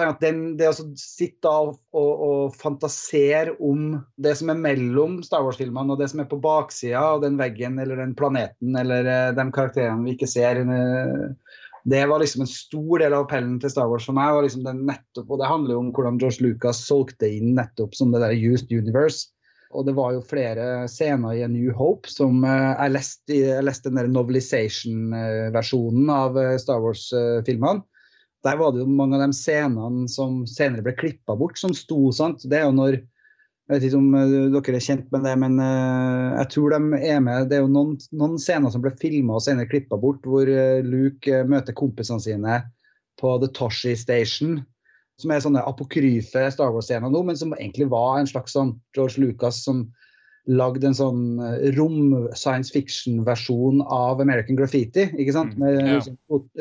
[0.06, 5.42] at den, det å sitte og, og, og, fantasere om det som er mellom Star
[5.46, 9.30] Wars-filmene og det som er på baksida av den veggen eller den planeten eller uh,
[9.36, 11.56] de karakterene vi ikke ser uh,
[11.88, 14.42] Det var liksom en stor del av appellen til Star Wars for meg.
[14.44, 18.22] Liksom nettopp, og det handler jo om hvordan George Lucas solgte inn nettopp som det
[18.22, 19.32] der used universe.
[19.72, 23.98] Og det var jo flere scener i A New Hope som jeg leste, jeg den
[24.00, 27.84] der novelization-versjonen av Star Wars-filmene.
[28.46, 32.08] Der var det jo mange av de scenene som senere ble klippa bort, som sto.
[32.14, 32.44] sant?
[32.46, 33.00] Det er jo når
[33.68, 37.00] Jeg vet ikke om uh, dere er kjent med det, men uh, jeg tror de
[37.04, 37.50] er med.
[37.50, 40.78] Det er jo noen, noen scener som ble filma og senere klippa bort, hvor uh,
[40.80, 42.62] Luke møter kompisene sine
[43.20, 44.62] på The Toshi Station.
[45.20, 49.20] Som er sånne apokryfe Star Wars-scener nå, men som egentlig var en slags sånn George
[49.20, 49.84] Lucas som
[50.48, 51.22] lagde en sånn
[51.76, 55.10] rom-science fiction-versjon av American Graffiti.
[55.12, 55.58] ikke sant?
[55.58, 55.98] Mm, Med ja.
[55.98, 56.16] liksom,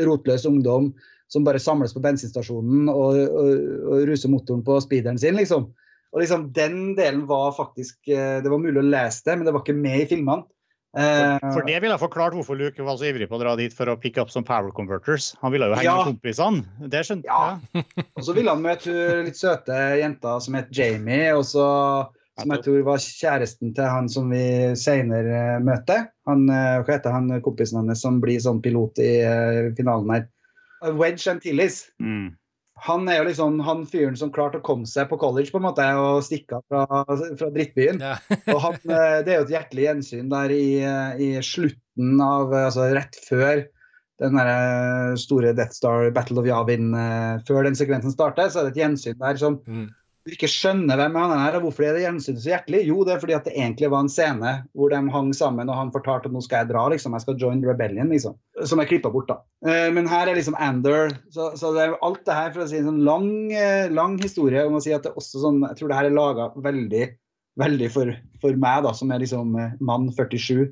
[0.10, 0.92] rotløs ungdom
[1.28, 5.70] som bare samles på bensinstasjonen og, og, og ruser motoren på speederen sin, liksom.
[6.16, 9.52] Og liksom, Den delen var faktisk eh, Det var mulig å lese det, men det
[9.54, 10.46] var ikke med i filmene.
[10.98, 13.74] For, For det ville ha forklart hvorfor Luke var så ivrig på å dra dit
[13.76, 15.34] for å pick up som power converters.
[15.44, 15.98] Han ville jo henge Ja.
[16.00, 16.64] med kompisene.
[16.90, 17.60] Det skjønte Ja.
[17.76, 17.84] jeg.
[18.16, 18.96] og så ville han møte
[19.28, 21.68] litt søte jenta som het Jamie, og så
[22.40, 24.42] som jeg tror var kjæresten til han som vi
[24.78, 26.08] senere møter.
[26.30, 30.28] Han, eh, hva heter han kompisen hans som blir sånn pilot i eh, finalen her?
[30.82, 31.86] Wedge Antilles.
[32.02, 32.36] Mm.
[32.86, 35.66] Han er jo liksom han fyren som klarte å komme seg på college på en
[35.66, 37.06] måte og stikke av fra,
[37.40, 38.04] fra drittbyen.
[38.04, 38.18] Ja.
[38.54, 42.54] Og han, eh, det er jo et hjertelig gjensyn der i, eh, i slutten av
[42.54, 43.64] eh, Altså rett før
[44.22, 46.88] den der store Death Star Battle of Yavin,
[47.46, 49.92] før den sekvensen starter, så er det et gjensyn der som Mm.
[50.28, 52.82] Du ikke skjønner hvem han er, og hvorfor er det gjensynet så hjertelig?
[52.90, 55.80] Jo, det er fordi at det egentlig var en scene hvor de hang sammen, og
[55.80, 57.16] han fortalte at nå skal jeg dra, liksom.
[57.16, 58.36] Jeg skal join rebellion, liksom.
[58.68, 59.40] Som er klippa bort, da.
[59.68, 61.16] Eh, Men her er liksom Ander.
[61.34, 64.20] Så, så det er alt det her for å si en sånn lang, eh, lang
[64.22, 66.52] historie om å si at det er også sånn Jeg tror det her er laga
[66.56, 67.08] veldig
[67.58, 70.68] Veldig for, for meg, da, som er liksom eh, mann 47.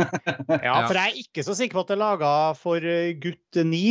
[0.66, 2.88] Ja, for jeg er ikke så sikker på at det er laga for
[3.22, 3.84] gutt 9.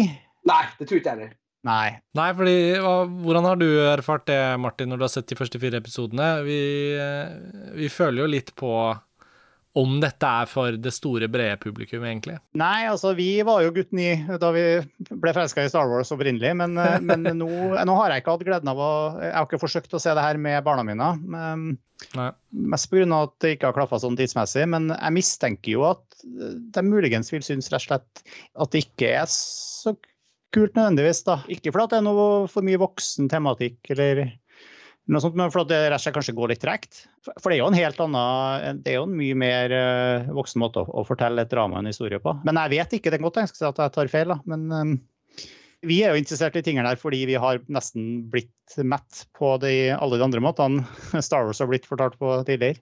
[0.50, 1.38] Nei, det tror ikke jeg heller.
[1.64, 1.94] Nei.
[2.18, 5.60] Nei, fordi hva- Hvordan har du erfart det, Martin, når du har sett de første
[5.62, 6.44] fire episodene?
[6.44, 6.60] Vi,
[7.00, 8.74] eh, vi føler jo litt på
[9.76, 12.36] om dette er for det store, brede publikum, egentlig.
[12.54, 14.66] Nei, altså vi var jo gutt ni da vi
[15.10, 17.48] ble forelska i Star Wars opprinnelig, men, eh, men nå,
[17.82, 18.92] nå har jeg ikke hatt gleden av å
[19.24, 21.10] Jeg har ikke forsøkt å se det her med barna mine.
[21.26, 21.66] Men,
[22.14, 22.30] Nei.
[22.54, 23.08] mest pga.
[23.24, 24.68] at det ikke har klaffa sånn tidsmessig.
[24.70, 28.24] Men jeg mistenker jo at de muligens vil synes rett og slett
[28.60, 29.96] at det ikke er så
[30.54, 31.24] kult nødvendigvis.
[31.28, 31.42] da.
[31.52, 34.26] Ikke fordi det er noe for mye voksen tematikk eller
[35.12, 37.06] noe sånt, men fordi det kanskje går litt tregt.
[37.28, 40.64] For det er jo en helt annen, det er jo en mye mer eh, voksen
[40.64, 42.38] måte å, fortelle et drama og en historie på.
[42.48, 44.40] Men jeg vet ikke, det kan godt tenkes at jeg tar feil, da.
[44.50, 44.94] Men Um,
[45.84, 49.92] vi er jo interessert i tingene der fordi vi har nesten blitt mett på de,
[49.92, 50.86] alle de andre måtene
[51.26, 52.80] Star Wars har blitt fortalt på tidligere.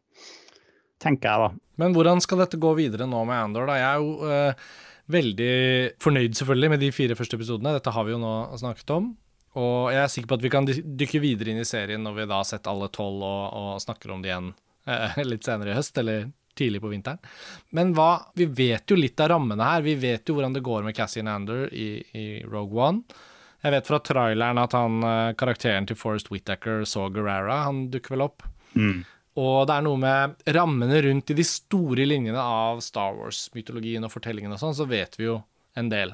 [1.01, 1.65] Tenker jeg, da.
[1.81, 3.65] Men hvordan skal dette gå videre nå med Andor?
[3.71, 3.79] da?
[3.79, 4.67] Jeg er jo eh,
[5.11, 5.53] veldig
[6.01, 7.73] fornøyd selvfølgelig med de fire første episodene.
[7.77, 9.11] Dette har vi jo nå snakket om.
[9.59, 12.27] Og jeg er sikker på at vi kan dykke videre inn i serien når vi
[12.29, 14.53] da har sett alle tolv og, og snakker om det igjen
[14.87, 17.19] eh, litt senere i høst, eller tidlig på vinteren.
[17.75, 19.83] Men hva Vi vet jo litt av rammene her.
[19.83, 23.19] Vi vet jo hvordan det går med Cassie Nander i, i Rogue One.
[23.61, 27.63] Jeg vet fra traileren at han, eh, karakteren til Forest Whittaker, Saw Guerrera.
[27.67, 28.47] han dukker vel opp.
[29.39, 34.11] Og det er noe med rammene rundt i de store linjene av Star Wars-mytologien og
[34.11, 35.39] fortellingen og sånn, så vet vi jo
[35.79, 36.11] en del.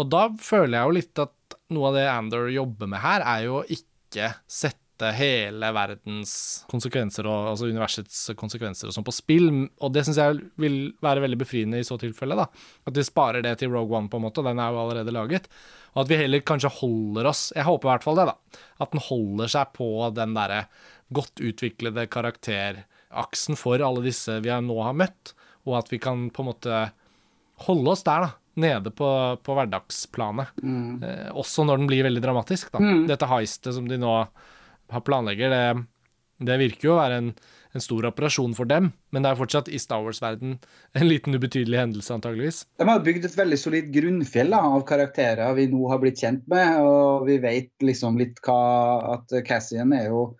[0.00, 3.48] Og da føler jeg jo litt at noe av det Ander jobber med her, er
[3.48, 6.32] jo å ikke sette hele verdens
[6.70, 9.50] konsekvenser og altså universets konsekvenser og sånn på spill.
[9.84, 12.48] Og det syns jeg vil være veldig befriende i så tilfelle, da.
[12.88, 15.46] At vi sparer det til Rogue One, på en måte, den er jo allerede laget.
[15.94, 18.62] Og at vi heller kanskje holder oss Jeg håper i hvert fall det, da.
[18.82, 20.64] At den holder seg på den derre
[21.14, 25.34] godt utviklede karakteraksen for alle disse vi nå har møtt,
[25.68, 26.82] og at vi kan på en måte
[27.68, 28.34] holde oss der, da.
[28.58, 29.06] Nede på,
[29.46, 30.56] på hverdagsplanet.
[31.06, 32.80] Eh, også når den blir veldig dramatisk, da.
[33.06, 35.86] Dette heistet som de nå har planlegger, det,
[36.48, 37.28] det virker jo å være en,
[37.76, 40.56] en stor operasjon for dem, men det er fortsatt i Star Wars-verden
[40.98, 42.64] en liten ubetydelig hendelse, antageligvis.
[42.80, 46.46] De har bygd et veldig solid grunnfjell da, av karakterer vi nå har blitt kjent
[46.50, 46.80] med.
[46.82, 48.58] Og vi vet liksom litt hva
[49.14, 50.32] At Cassian er jo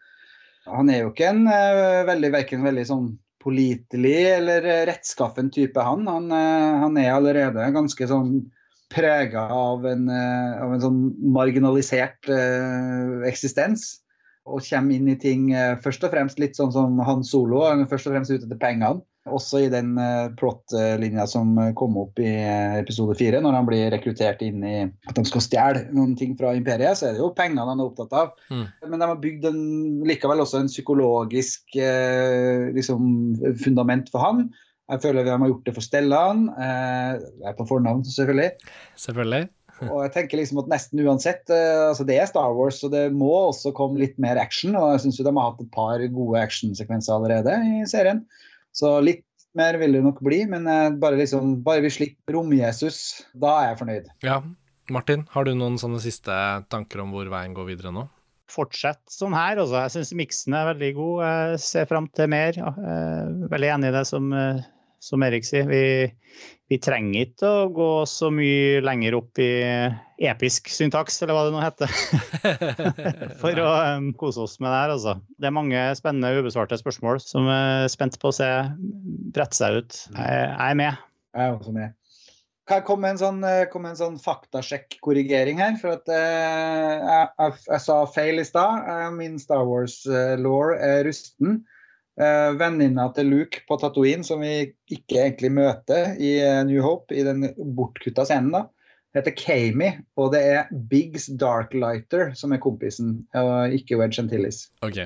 [0.75, 3.09] Han er jo ikke en uh, veldig, verken veldig sånn
[3.43, 6.07] pålitelig eller eh, rettskaffen type, han.
[6.11, 8.33] Han, eh, han er allerede ganske sånn
[8.93, 11.01] prega av eh, av en sånn
[11.35, 13.99] marginalisert eh, eksistens.
[14.49, 17.67] Og kommer inn i ting eh, først og fremst litt sånn som Han Solo.
[17.69, 19.05] Han er først og fremst ute etter pengene.
[19.35, 19.95] Også i den
[20.39, 24.63] plottlinja plot-linja som eh, kom opp i eh, episode fire, når han blir rekruttert inn
[24.65, 27.81] i at de skal stjele noen ting fra imperiet, så er det jo pengene han
[27.81, 28.33] er opptatt av.
[28.51, 28.65] Mm.
[28.87, 29.61] Men de har bygd en,
[30.09, 33.13] likevel også en psykologisk eh, liksom,
[33.63, 34.49] fundament for han.
[34.89, 36.49] Jeg føler vi har gjort det for Stellan.
[36.57, 38.75] Eh, jeg er på fornavn, selvfølgelig.
[38.97, 39.49] Selvfølgelig.
[39.93, 43.05] Og jeg tenker liksom at nesten uansett eh, altså Det er Star Wars, så det
[43.15, 44.75] må også komme litt mer action.
[44.79, 48.25] Og jeg syns de har hatt et par gode actionsekvenser allerede i serien.
[48.79, 49.25] Så litt
[49.59, 53.01] mer vil det nok bli, men eh, bare, liksom, bare vi slipper Rom-Jesus,
[53.35, 54.13] da er jeg fornøyd.
[54.27, 54.43] Ja.
[54.89, 56.33] Martin, har du noen sånne siste
[56.73, 58.07] tanker om hvor veien går videre nå?
[58.49, 59.59] Fortsett sånn her.
[59.61, 59.83] Også.
[59.83, 61.19] Jeg syns miksen er veldig god.
[61.27, 62.57] Jeg ser fram til mer.
[62.57, 64.31] Jeg er veldig enig i det som,
[65.05, 65.69] som Erik sier.
[65.69, 65.83] Vi,
[66.69, 69.51] vi, trenger ikke å gå så mye lenger opp i
[70.29, 71.93] episk syntaks, eller hva det nå heter,
[73.43, 74.95] for å um, kose oss med det her.
[74.97, 75.15] Altså.
[75.39, 78.51] Det er mange spennende ubesvarte spørsmål som er spent på å se
[79.35, 80.03] brette seg ut.
[80.13, 81.09] Jeg, er med.
[81.37, 81.97] Jeg er også med.
[82.69, 85.79] Kan jeg komme med en sånn, med en sånn faktasjekk-korrigering her?
[85.81, 88.91] For at eh, jeg, jeg, jeg, sa feil i stad.
[89.17, 91.63] Min Star Wars-law er rusten.
[92.19, 97.15] Eh, Venninna til Luke på Tatooine, som vi ikke egentlig møter i eh, New Hope,
[97.15, 97.47] i den
[97.77, 98.65] bortkutta scenen, da,
[99.15, 99.93] heter Kami.
[100.19, 104.65] Og det er Biggs Darklighter som er kompisen, og ikke Wedge Antilles.
[104.83, 105.05] Ok.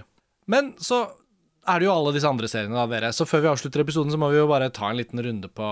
[0.49, 1.05] Men så
[1.69, 3.13] er det jo alle disse andre seriene, da, dere.
[3.15, 5.69] Så før vi avslutter episoden, så må vi jo bare ta en liten runde på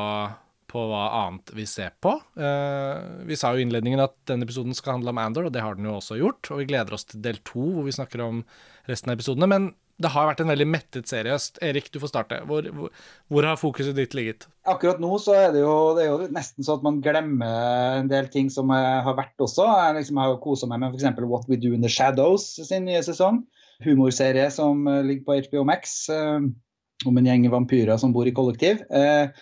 [0.71, 2.15] på hva annet vi ser på.
[2.39, 5.65] Uh, vi sa jo i innledningen at denne episoden skal handle om Andor, og det
[5.65, 6.51] har den jo også gjort.
[6.53, 8.45] Og vi gleder oss til del to, hvor vi snakker om
[8.91, 9.51] resten av episodene.
[9.51, 11.37] Men det har vært en veldig mettet serie.
[11.67, 12.39] Erik, du får starte.
[12.49, 12.95] Hvor, hvor,
[13.29, 14.47] hvor, har fokuset ditt ligget?
[14.71, 18.09] Akkurat nå så er det jo, det er jo nesten sånn at man glemmer en
[18.09, 19.67] del ting som har vært også.
[19.69, 21.21] Jeg liksom har kosa meg med f.eks.
[21.29, 23.45] What We Do In The Shadows sin nye sesong.
[23.85, 26.03] Humorserie som ligger på HBO Max.
[26.11, 28.81] Om en gjeng vampyrer som bor i kollektiv.
[28.93, 29.33] Uh,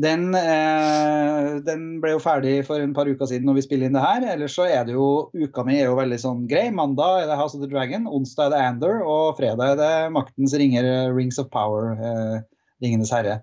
[0.00, 3.96] den, eh, den, ble jo ferdig for en par uker siden når vi spiller inn
[3.96, 4.26] det her.
[4.34, 6.68] Ellers så er det jo Uka mi er jo veldig sånn grei.
[6.74, 9.92] Mandag er det House of the Dragon, onsdag er det Ander, og fredag er det
[10.16, 12.40] Maktens ringer, eh, Rings of Power, eh,
[12.84, 13.40] Ringenes herre.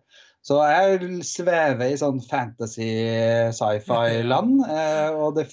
[0.47, 2.87] Så jeg svever i sånn fantasy
[3.57, 4.61] sci-fi-land.
[4.63, 5.49] Eh, og det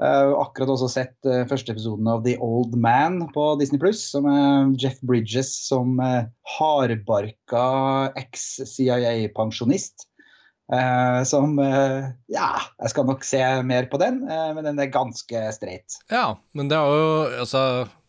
[0.00, 4.24] Uh, akkurat også sett uh, første episoden av The Old Man på Disney Pluss, som
[4.32, 6.24] er Jeff Bridges som uh,
[6.56, 7.64] hardbarka
[8.22, 10.09] eks-CIA-pensjonist.
[10.70, 11.56] Uh, som
[12.30, 12.48] Ja,
[12.78, 15.96] jeg skal nok se mer på den, men den er ganske streit.
[16.12, 17.08] Ja, men det er jo,
[17.42, 17.62] altså,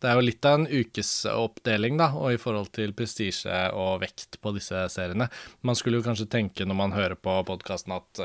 [0.03, 4.37] det er jo litt av en ukesoppdeling, da, og i forhold til prestisje og vekt
[4.45, 5.25] på disse seriene.
[5.65, 8.21] Man skulle jo kanskje tenke når man hører på podkasten at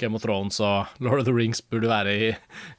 [0.00, 2.30] Game of Thrones og Lord of the Rings burde være i,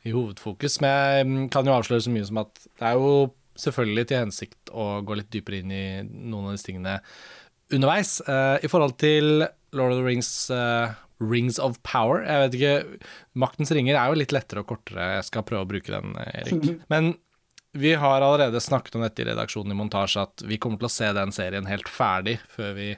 [0.10, 3.12] i hovedfokus, men jeg mm, kan jo avsløre så mye som at det er jo
[3.58, 6.98] selvfølgelig til hensikt å gå litt dypere inn i noen av disse tingene
[7.74, 8.18] underveis.
[8.28, 12.99] Uh, I forhold til Lord of the Rings uh, Rings of Power Jeg vet ikke,
[13.39, 15.15] Maktens ringer er jo litt lettere og kortere.
[15.18, 16.68] Jeg skal prøve å bruke den, Erik.
[16.93, 17.15] Men
[17.78, 20.93] vi har allerede snakket om dette i redaksjonen i montasje, at vi kommer til å
[20.93, 22.89] se den serien helt ferdig før vi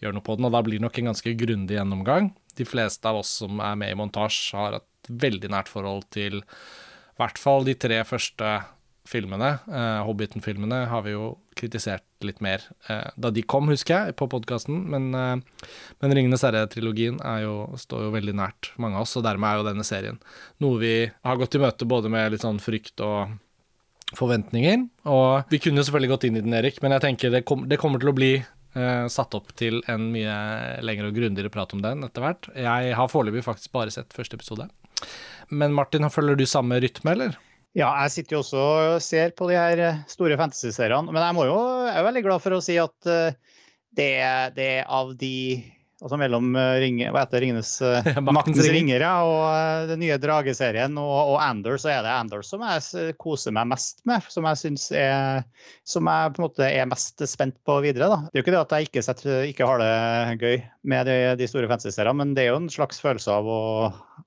[0.00, 2.30] gjør noe på den, og da blir det nok en ganske grundig gjennomgang.
[2.56, 6.40] De fleste av oss som er med i montasje, har et veldig nært forhold til
[6.40, 8.54] i hvert fall de tre første
[9.08, 14.16] filmene, uh, Hobbiten-filmene, har vi jo kritisert litt mer uh, da de kom, husker jeg,
[14.18, 14.80] på podkasten.
[14.90, 15.68] Men, uh,
[16.00, 17.20] men 'Ringenes herre'-trilogien
[17.80, 20.20] står jo veldig nært mange av oss, og dermed er jo denne serien
[20.64, 23.36] noe vi har gått i møte både med litt sånn frykt og
[24.16, 24.88] forventninger.
[25.10, 27.68] Og vi kunne jo selvfølgelig gått inn i den, Erik, men jeg tenker det, kom,
[27.68, 28.34] det kommer til å bli
[28.74, 30.32] satt opp til en mye
[30.82, 32.48] lengre og grundigere prat om den etter hvert.
[32.58, 34.66] Jeg har foreløpig faktisk bare sett første episode.
[35.54, 37.36] Men Martin, følger du samme rytme, eller?
[37.74, 41.10] Ja, jeg sitter jo også og ser på de her eh, store fantasy-seriene.
[41.10, 43.56] Men jeg, må jo, jeg er veldig glad for å si at eh,
[43.94, 44.12] det,
[44.58, 45.36] det er av de
[46.04, 47.70] Altså mellom eh, ringe, hva heter Ringenes
[48.26, 52.64] Maktens ringer ja, og den nye Drageserien og, og Anders, så er det Anders som
[52.66, 54.26] jeg koser meg mest med.
[54.28, 55.46] Som jeg synes er
[55.88, 58.10] Som jeg på en måte er mest spent på videre.
[58.10, 58.20] Da.
[58.28, 60.62] Det er jo ikke det at jeg ikke, setter, ikke har det gøy
[60.92, 63.60] med de, de store fantasy-seriene, men det er jo en slags følelse av å,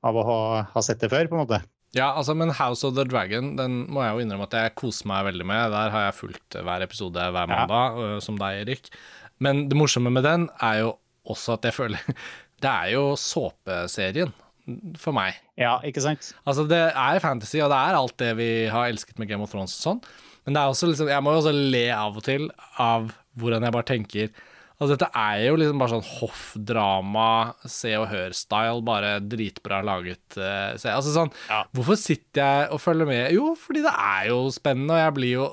[0.08, 0.40] av å ha,
[0.74, 1.64] ha sett det før, på en måte.
[1.96, 5.08] Ja, altså, men House of the Dragon den må jeg jo innrømme at jeg koser
[5.10, 5.72] meg veldig med.
[5.74, 8.18] Der har jeg fulgt hver episode hver mandag, ja.
[8.24, 8.92] som deg, Erik.
[9.44, 10.92] Men det morsomme med den er jo
[11.28, 12.04] også at jeg føler
[12.64, 14.32] Det er jo såpeserien
[15.00, 15.36] for meg.
[15.62, 16.32] Ja, ikke sant?
[16.44, 19.54] Altså, det er fantasy, og det er alt det vi har elsket med Game of
[19.54, 20.02] Thrones og sånn.
[20.48, 22.50] Men det er også liksom, jeg må jo også le av og til
[22.82, 24.34] av hvordan jeg bare tenker
[24.78, 27.30] Altså, dette er jo liksom bare sånn hoffdrama,
[27.66, 30.38] Se og Hør-style, bare dritbra laget.
[30.38, 30.78] Uh.
[30.78, 31.64] Altså sånn, ja.
[31.74, 33.24] Hvorfor sitter jeg og følger med?
[33.34, 35.50] Jo, fordi det er jo spennende, og jeg blir jo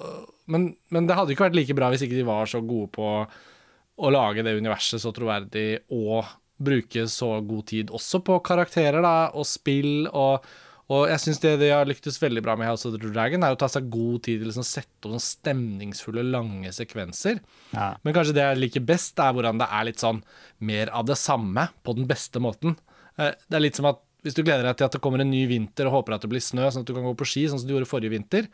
[0.52, 3.10] men, men, det hadde ikke vært like bra hvis ikke de var så gode på
[3.94, 6.26] å lage det universet så troverdig og
[6.64, 10.44] bruke så god tid også på karakterer da, og spill og
[10.92, 13.54] og jeg syns det de har lyktes veldig bra med House of the Dragon, er
[13.54, 17.40] å ta seg god tid til å liksom sette opp stemningsfulle, lange sekvenser.
[17.72, 17.94] Ja.
[18.04, 20.20] Men kanskje det jeg liker best, er hvordan det er litt sånn
[20.60, 22.76] mer av det samme på den beste måten.
[23.16, 25.32] Eh, det er litt som at hvis du gleder deg til at det kommer en
[25.32, 27.46] ny vinter og håper at det blir snø, sånn at du kan gå på ski,
[27.48, 28.48] sånn som du gjorde forrige vinter,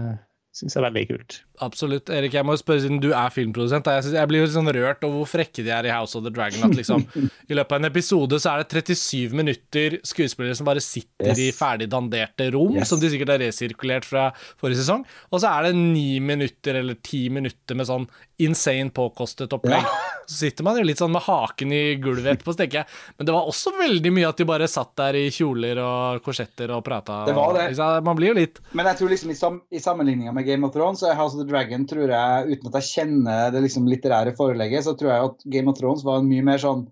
[0.56, 1.36] syns er veldig kult.
[1.62, 2.10] Absolutt.
[2.14, 3.86] Erik, jeg må spørre siden du er filmprodusent.
[3.92, 6.24] Jeg, synes, jeg blir jo sånn rørt over hvor frekke de er i House of
[6.24, 6.64] the Dragon.
[6.66, 7.04] At liksom,
[7.50, 11.42] I løpet av en episode så er det 37 minutter skuespillere som bare sitter yes.
[11.44, 12.90] i ferdig danderte rom, yes.
[12.90, 14.28] som de sikkert har resirkulert fra
[14.60, 15.04] forrige sesong.
[15.30, 18.08] Og så er det ni minutter eller ti minutter med sånn
[18.38, 19.82] insane påkostet opplegg.
[19.82, 20.14] Ja.
[20.28, 23.28] Så sitter man jo litt sånn med haken i gulvet etterpå, så tenker jeg Men
[23.30, 26.82] det var også veldig mye at de bare satt der i kjoler og korsetter og
[26.84, 27.22] prata.
[27.28, 27.70] Det var det.
[28.04, 30.74] Man blir jo litt Men jeg tror liksom i, sam i sammenligninga med Game of
[30.76, 33.88] Thrones så er House of the Dragon, tror jeg, uten at jeg kjenner det liksom
[33.88, 36.86] litterære forelegget, så tror jeg at Game of Thrones var en mye mer sånn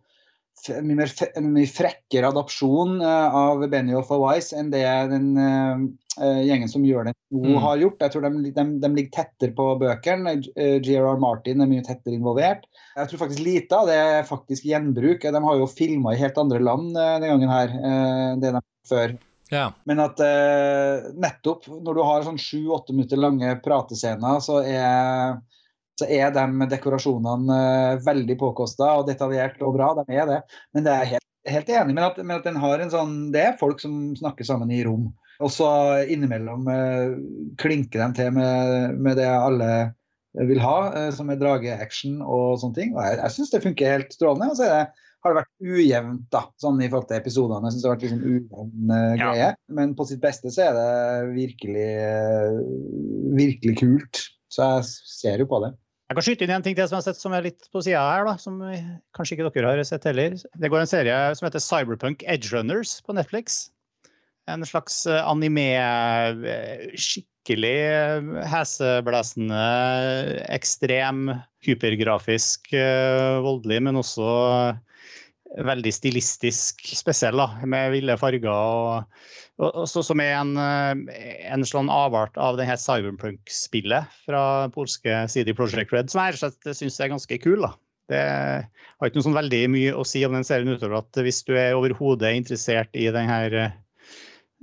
[0.82, 4.82] mye mer, en mye frekkere adopsjon uh, av Benioff og Wise enn det
[5.12, 5.84] den uh,
[6.16, 7.58] gjengen som gjør det nå, mm.
[7.60, 8.02] har gjort.
[8.06, 10.38] Jeg tror de, de, de ligger tettere på bøkene.
[10.56, 12.64] GRR Martin er mye tettere involvert.
[12.96, 15.26] Jeg tror faktisk lite av det er faktisk gjenbruk.
[15.28, 19.12] De har jo filma i helt andre land denne gangen her enn det de før.
[19.52, 19.66] Ja.
[19.84, 20.18] Men at
[21.20, 25.36] nettopp når du har sånn sju-åtte minutter lange pratescener, så er
[26.00, 27.60] så er de dekorasjonene
[27.96, 29.92] uh, veldig påkosta og detaljert og bra.
[29.98, 30.40] De er det.
[30.76, 33.44] Men det er helt, helt enig med at, med at, den har en sånn Det
[33.44, 35.08] er folk som snakker sammen i rom.
[35.44, 35.68] Og så
[36.08, 37.16] innimellom uh,
[37.60, 39.70] klinker de til med, med, det alle
[40.36, 42.94] vil ha, uh, som er drageaction og sånne ting.
[42.96, 44.52] Og jeg, jeg syns det funker helt strålende.
[44.52, 44.84] Og så det,
[45.24, 47.66] har det vært ujevnt da, sånn i forhold til episodene.
[47.66, 49.32] Jeg synes det har vært liksom ujevn uh, ja.
[49.32, 49.50] greie.
[49.80, 51.90] Men på sitt beste så er det virkelig,
[53.40, 54.26] virkelig kult.
[54.52, 55.74] Så jeg ser jo på det.
[56.06, 57.80] Jeg kan skyte inn en ting til som jeg har sett som er litt på
[57.82, 58.60] sida her, da, som
[59.16, 60.36] kanskje ikke dere har sett heller.
[60.38, 63.64] Det går en serie som heter Cyberpunk Edge Runners på Netflix.
[64.46, 65.66] En slags eh, anime,
[66.46, 69.64] eh, skikkelig eh, heseblesende,
[70.54, 71.32] ekstrem,
[71.66, 72.70] hypergrafisk,
[73.42, 74.28] voldelig, men også
[75.66, 78.50] veldig stilistisk spesiell, da, med ville farger.
[79.56, 85.24] og så som er en, eh, en sånn avart av det her Cyberpunk-spillet fra polske
[85.32, 87.62] CD Project Red, som jeg syns er ganske kul.
[87.62, 87.72] da.
[88.06, 91.42] Det har ikke noe sånn veldig mye å si om den serien utover at hvis
[91.46, 93.56] du er overhodet interessert i den her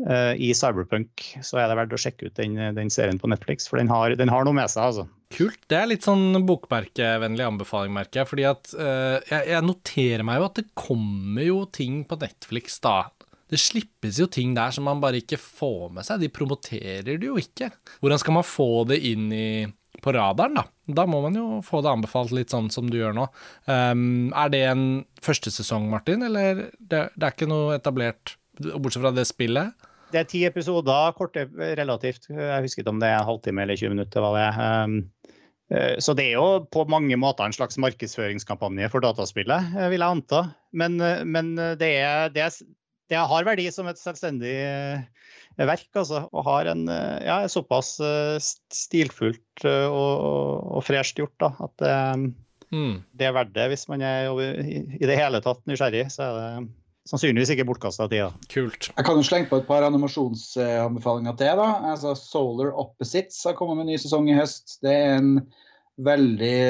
[0.07, 3.67] uh, i Cyberpunk, så er det verdt å sjekke ut den, den serien på Netflix,
[3.67, 5.07] for den har, den har, noe med seg, altså.
[5.33, 5.59] Kult.
[5.71, 8.29] Det er litt sånn bokmerkevennlig anbefaling, merker jeg.
[8.29, 12.77] fordi at uh, jeg, jeg, noterer meg jo at det kommer jo ting på Netflix
[12.83, 13.07] da,
[13.53, 16.23] det slippes jo ting der som man bare ikke får med seg.
[16.23, 17.69] De promoterer det jo ikke.
[18.01, 19.67] Hvordan skal man få det inn i,
[20.01, 20.63] på radaren, da?
[21.01, 23.27] Da må man jo få det anbefalt litt sånn som du gjør nå.
[23.69, 24.85] Um, er det en
[25.23, 29.89] første sesong, Martin, eller det, det er ikke noe etablert, bortsett fra det spillet?
[30.13, 31.47] Det er ti episoder, korte
[31.79, 32.29] relativt.
[32.29, 34.21] Jeg husker ikke om det er en halvtime eller 20 minutter.
[34.21, 34.83] hva det er.
[34.83, 34.99] Um,
[36.03, 40.43] så det er jo på mange måter en slags markedsføringskampanje for dataspillet, vil jeg anta.
[40.75, 42.75] Men, men det, er, det, er,
[43.09, 45.01] det har verdi som et selvstendig eh,
[45.57, 46.27] verk, altså.
[46.29, 50.13] Og har en eh, ja, såpass stilfullt stilfullt og,
[50.77, 51.97] og fresht gjort da, at det,
[52.73, 52.95] mm.
[53.17, 53.67] det er verdt det.
[53.73, 56.69] Hvis man er i det hele tatt nysgjerrig, så er det
[57.09, 58.29] sannsynligvis ikke bortkasta tida.
[58.31, 58.47] Da.
[58.53, 58.89] Kult.
[58.93, 61.59] Jeg kan jo slenge på et par animasjonsanbefalinger til.
[61.59, 61.69] da.
[61.91, 64.77] Altså Solar Opposites har kommet med en ny sesong i høst.
[64.83, 65.35] Det er en
[66.03, 66.61] veldig,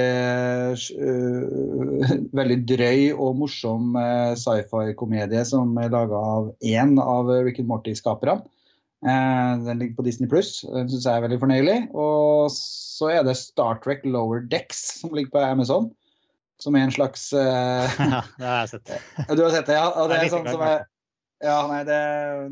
[1.00, 7.72] uh, veldig drøy og morsom uh, sci-fi-komedie som er laga av én av Rick and
[7.72, 8.42] Morty-skaperne.
[9.04, 10.62] Uh, den ligger på Disney pluss.
[10.66, 11.80] Den syns jeg er veldig fornøyelig.
[11.94, 15.92] Og så er det Star Trek Lower Decks som ligger på Amazon.
[16.62, 18.92] Som er en slags Ja, det har jeg sett.
[19.38, 19.88] du har sett det, ja?
[19.98, 20.84] Og det er sånn som er
[21.44, 21.98] ja, nei, det,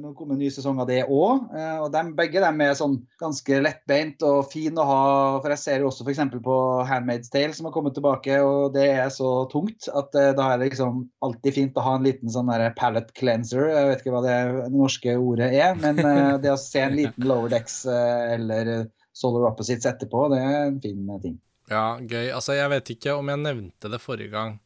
[0.01, 1.45] Nå kommer en ny sesong av det òg.
[1.55, 5.03] Eh, og de, begge dem er sånn ganske lettbeint og fin å ha.
[5.39, 6.19] For jeg ser jo også f.eks.
[6.43, 6.57] på
[6.89, 10.59] Handmaid's Tale som har kommet tilbake, og det er så tungt at uh, da er
[10.59, 13.69] det liksom alltid fint å ha en liten sånn der palette cleanser.
[13.71, 14.39] Jeg vet ikke hva det
[14.75, 19.47] norske ordet er, men uh, det å se en liten Lower Decks uh, eller Solar
[19.53, 21.39] Opposites etterpå, det er en fin ting.
[21.71, 22.27] Ja, gøy.
[22.35, 24.57] Altså, jeg vet ikke om jeg nevnte det forrige gang,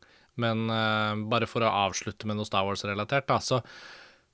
[0.41, 0.66] men
[1.32, 3.62] bare for å avslutte med noe Star Wars-relatert, da, så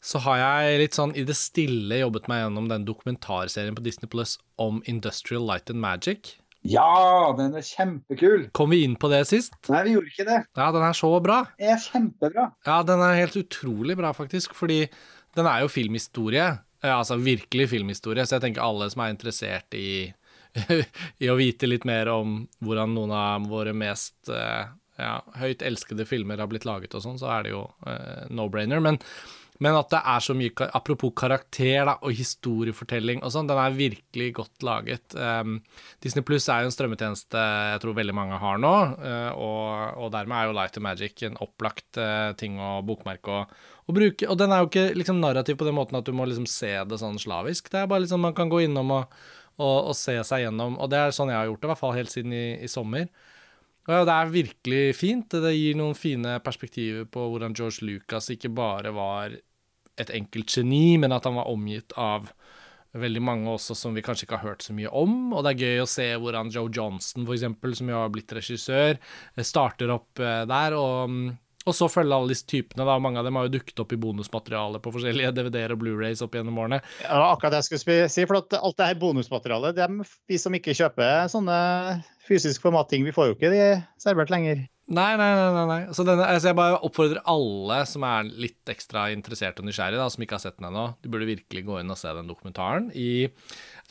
[0.02, 4.10] så har jeg litt sånn i det stille jobbet meg gjennom den dokumentarserien på Disney
[4.10, 6.32] Plus om Industrial Light and Magic.
[6.66, 8.48] Ja, den er kjempekul!
[8.58, 9.54] Kom vi inn på det sist?
[9.70, 10.40] Nei, vi gjorde ikke det.
[10.58, 11.44] Ja, den er så bra.
[11.62, 12.48] Den er kjempebra.
[12.66, 14.58] Ja, den er helt utrolig bra, faktisk.
[14.58, 14.84] Fordi
[15.38, 16.48] den er jo filmhistorie.
[16.82, 18.26] Ja, altså virkelig filmhistorie.
[18.26, 20.10] Så jeg tenker alle som er interessert i
[21.24, 24.70] i å vite litt mer om hvordan noen av våre mest eh,
[25.02, 28.82] ja, høyt elskede filmer har blitt laget og sånn, så er det jo eh, no-brainer.
[28.84, 29.00] Men,
[29.62, 33.78] men, at det er så mye Apropos karakter da, og historiefortelling og sånn, den er
[33.78, 35.16] virkelig godt laget.
[35.16, 35.60] Um,
[36.04, 40.08] Disney Pluss er jo en strømmetjeneste jeg tror veldig mange har nå, uh, og, og,
[40.16, 44.30] dermed er jo Light and Magic en opplagt uh, ting å bokmerke og, og, bruke.
[44.30, 46.74] Og den er jo ikke liksom narrativ på den måten at du må liksom se
[46.88, 47.72] det sånn slavisk.
[47.72, 49.22] Det er bare liksom man kan gå innom og,
[49.62, 51.96] og, se seg gjennom, og det er sånn jeg har gjort det, i hvert fall
[51.98, 53.08] helt siden i, i sommer.
[53.90, 55.34] Ja, det er virkelig fint.
[55.34, 59.34] Det gir noen fine perspektiver på hvordan George Lucas ikke bare var
[60.02, 62.30] et enkelt geni, men at han var omgitt av
[62.92, 65.32] veldig mange også som vi kanskje ikke har hørt så mye om.
[65.34, 69.00] Og det er gøy å se hvordan Joe Johnston, eksempel, som jo har blitt regissør,
[69.40, 70.76] starter opp eh, der.
[70.78, 71.30] og mm,
[71.68, 72.86] og så følge alle disse typene.
[72.88, 76.24] da, Mange av dem har jo dukket opp i bonusmateriale på forskjellige DVD-er og Blu-rays
[76.26, 76.82] opp gjennom årene.
[77.06, 80.58] Ja, akkurat det jeg skulle si, for alt det her bonusmaterialet, det er vi som
[80.58, 81.58] ikke kjøper sånne
[82.28, 83.66] fysisk formatting, vi får jo ikke de
[84.02, 84.66] servert lenger.
[84.92, 85.66] Nei, nei, nei.
[85.70, 85.82] nei.
[85.96, 90.10] Så denne, altså jeg bare oppfordrer alle som er litt ekstra interessert og nysgjerrig, da,
[90.12, 92.90] som ikke har sett den ennå, de burde virkelig gå inn og se den dokumentaren
[92.98, 93.30] i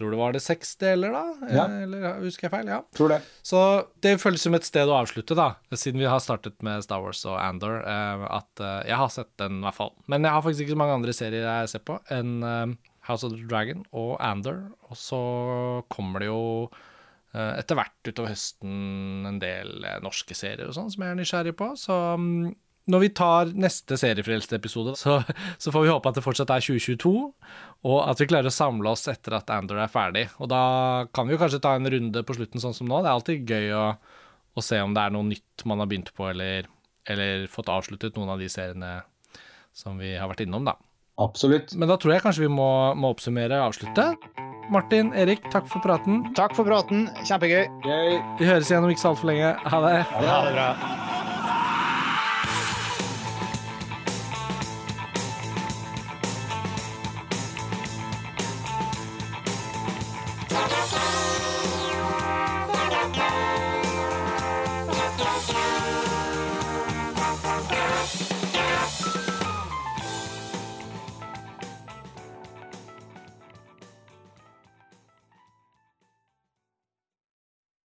[0.01, 1.48] tror det var det seks deler, da?
[1.53, 1.64] Ja.
[1.84, 2.70] Eller husker jeg feil?
[2.72, 2.80] Ja.
[2.96, 3.20] Tror det.
[3.46, 3.62] Så
[4.05, 7.22] det føles som et sted å avslutte, da, siden vi har startet med Star Wars
[7.28, 7.80] og Andor.
[7.84, 9.92] Eh, at eh, jeg har sett den, i hvert fall.
[10.11, 12.78] Men jeg har faktisk ikke så mange andre serier jeg ser på enn eh,
[13.11, 14.64] House of the Dragon og Andor.
[14.90, 15.20] Og så
[15.92, 16.44] kommer det jo
[17.30, 21.68] etter hvert utover høsten en del norske serier og sånn som jeg er nysgjerrig på.
[21.78, 22.48] Så mm,
[22.91, 25.20] når vi tar neste seriefrelste episode, så,
[25.62, 27.12] så, får vi håpe at det fortsatt er 2022,
[27.91, 30.26] og at vi klarer å samle oss etter at Andor er ferdig.
[30.43, 30.64] Og da
[31.14, 33.01] kan vi jo kanskje ta en runde på slutten sånn som nå.
[33.01, 33.86] Det er alltid gøy å,
[34.55, 36.68] å se om det er noe nytt man har begynt på, eller,
[37.09, 38.99] eller, fått avsluttet noen av de seriene
[39.76, 40.76] som vi har vært innom, da.
[41.20, 41.74] Absolutt.
[41.76, 44.11] Men da tror jeg kanskje vi må, må oppsummere og avslutte.
[44.70, 46.22] Martin, Erik, takk for praten.
[46.38, 47.09] Takk for praten.
[47.26, 47.64] Kjempegøy.
[47.86, 48.20] Gøy.
[48.38, 49.57] Vi høres igjen om ikke så altfor lenge.
[49.66, 49.97] Ha det.
[50.14, 51.18] Ha det bra.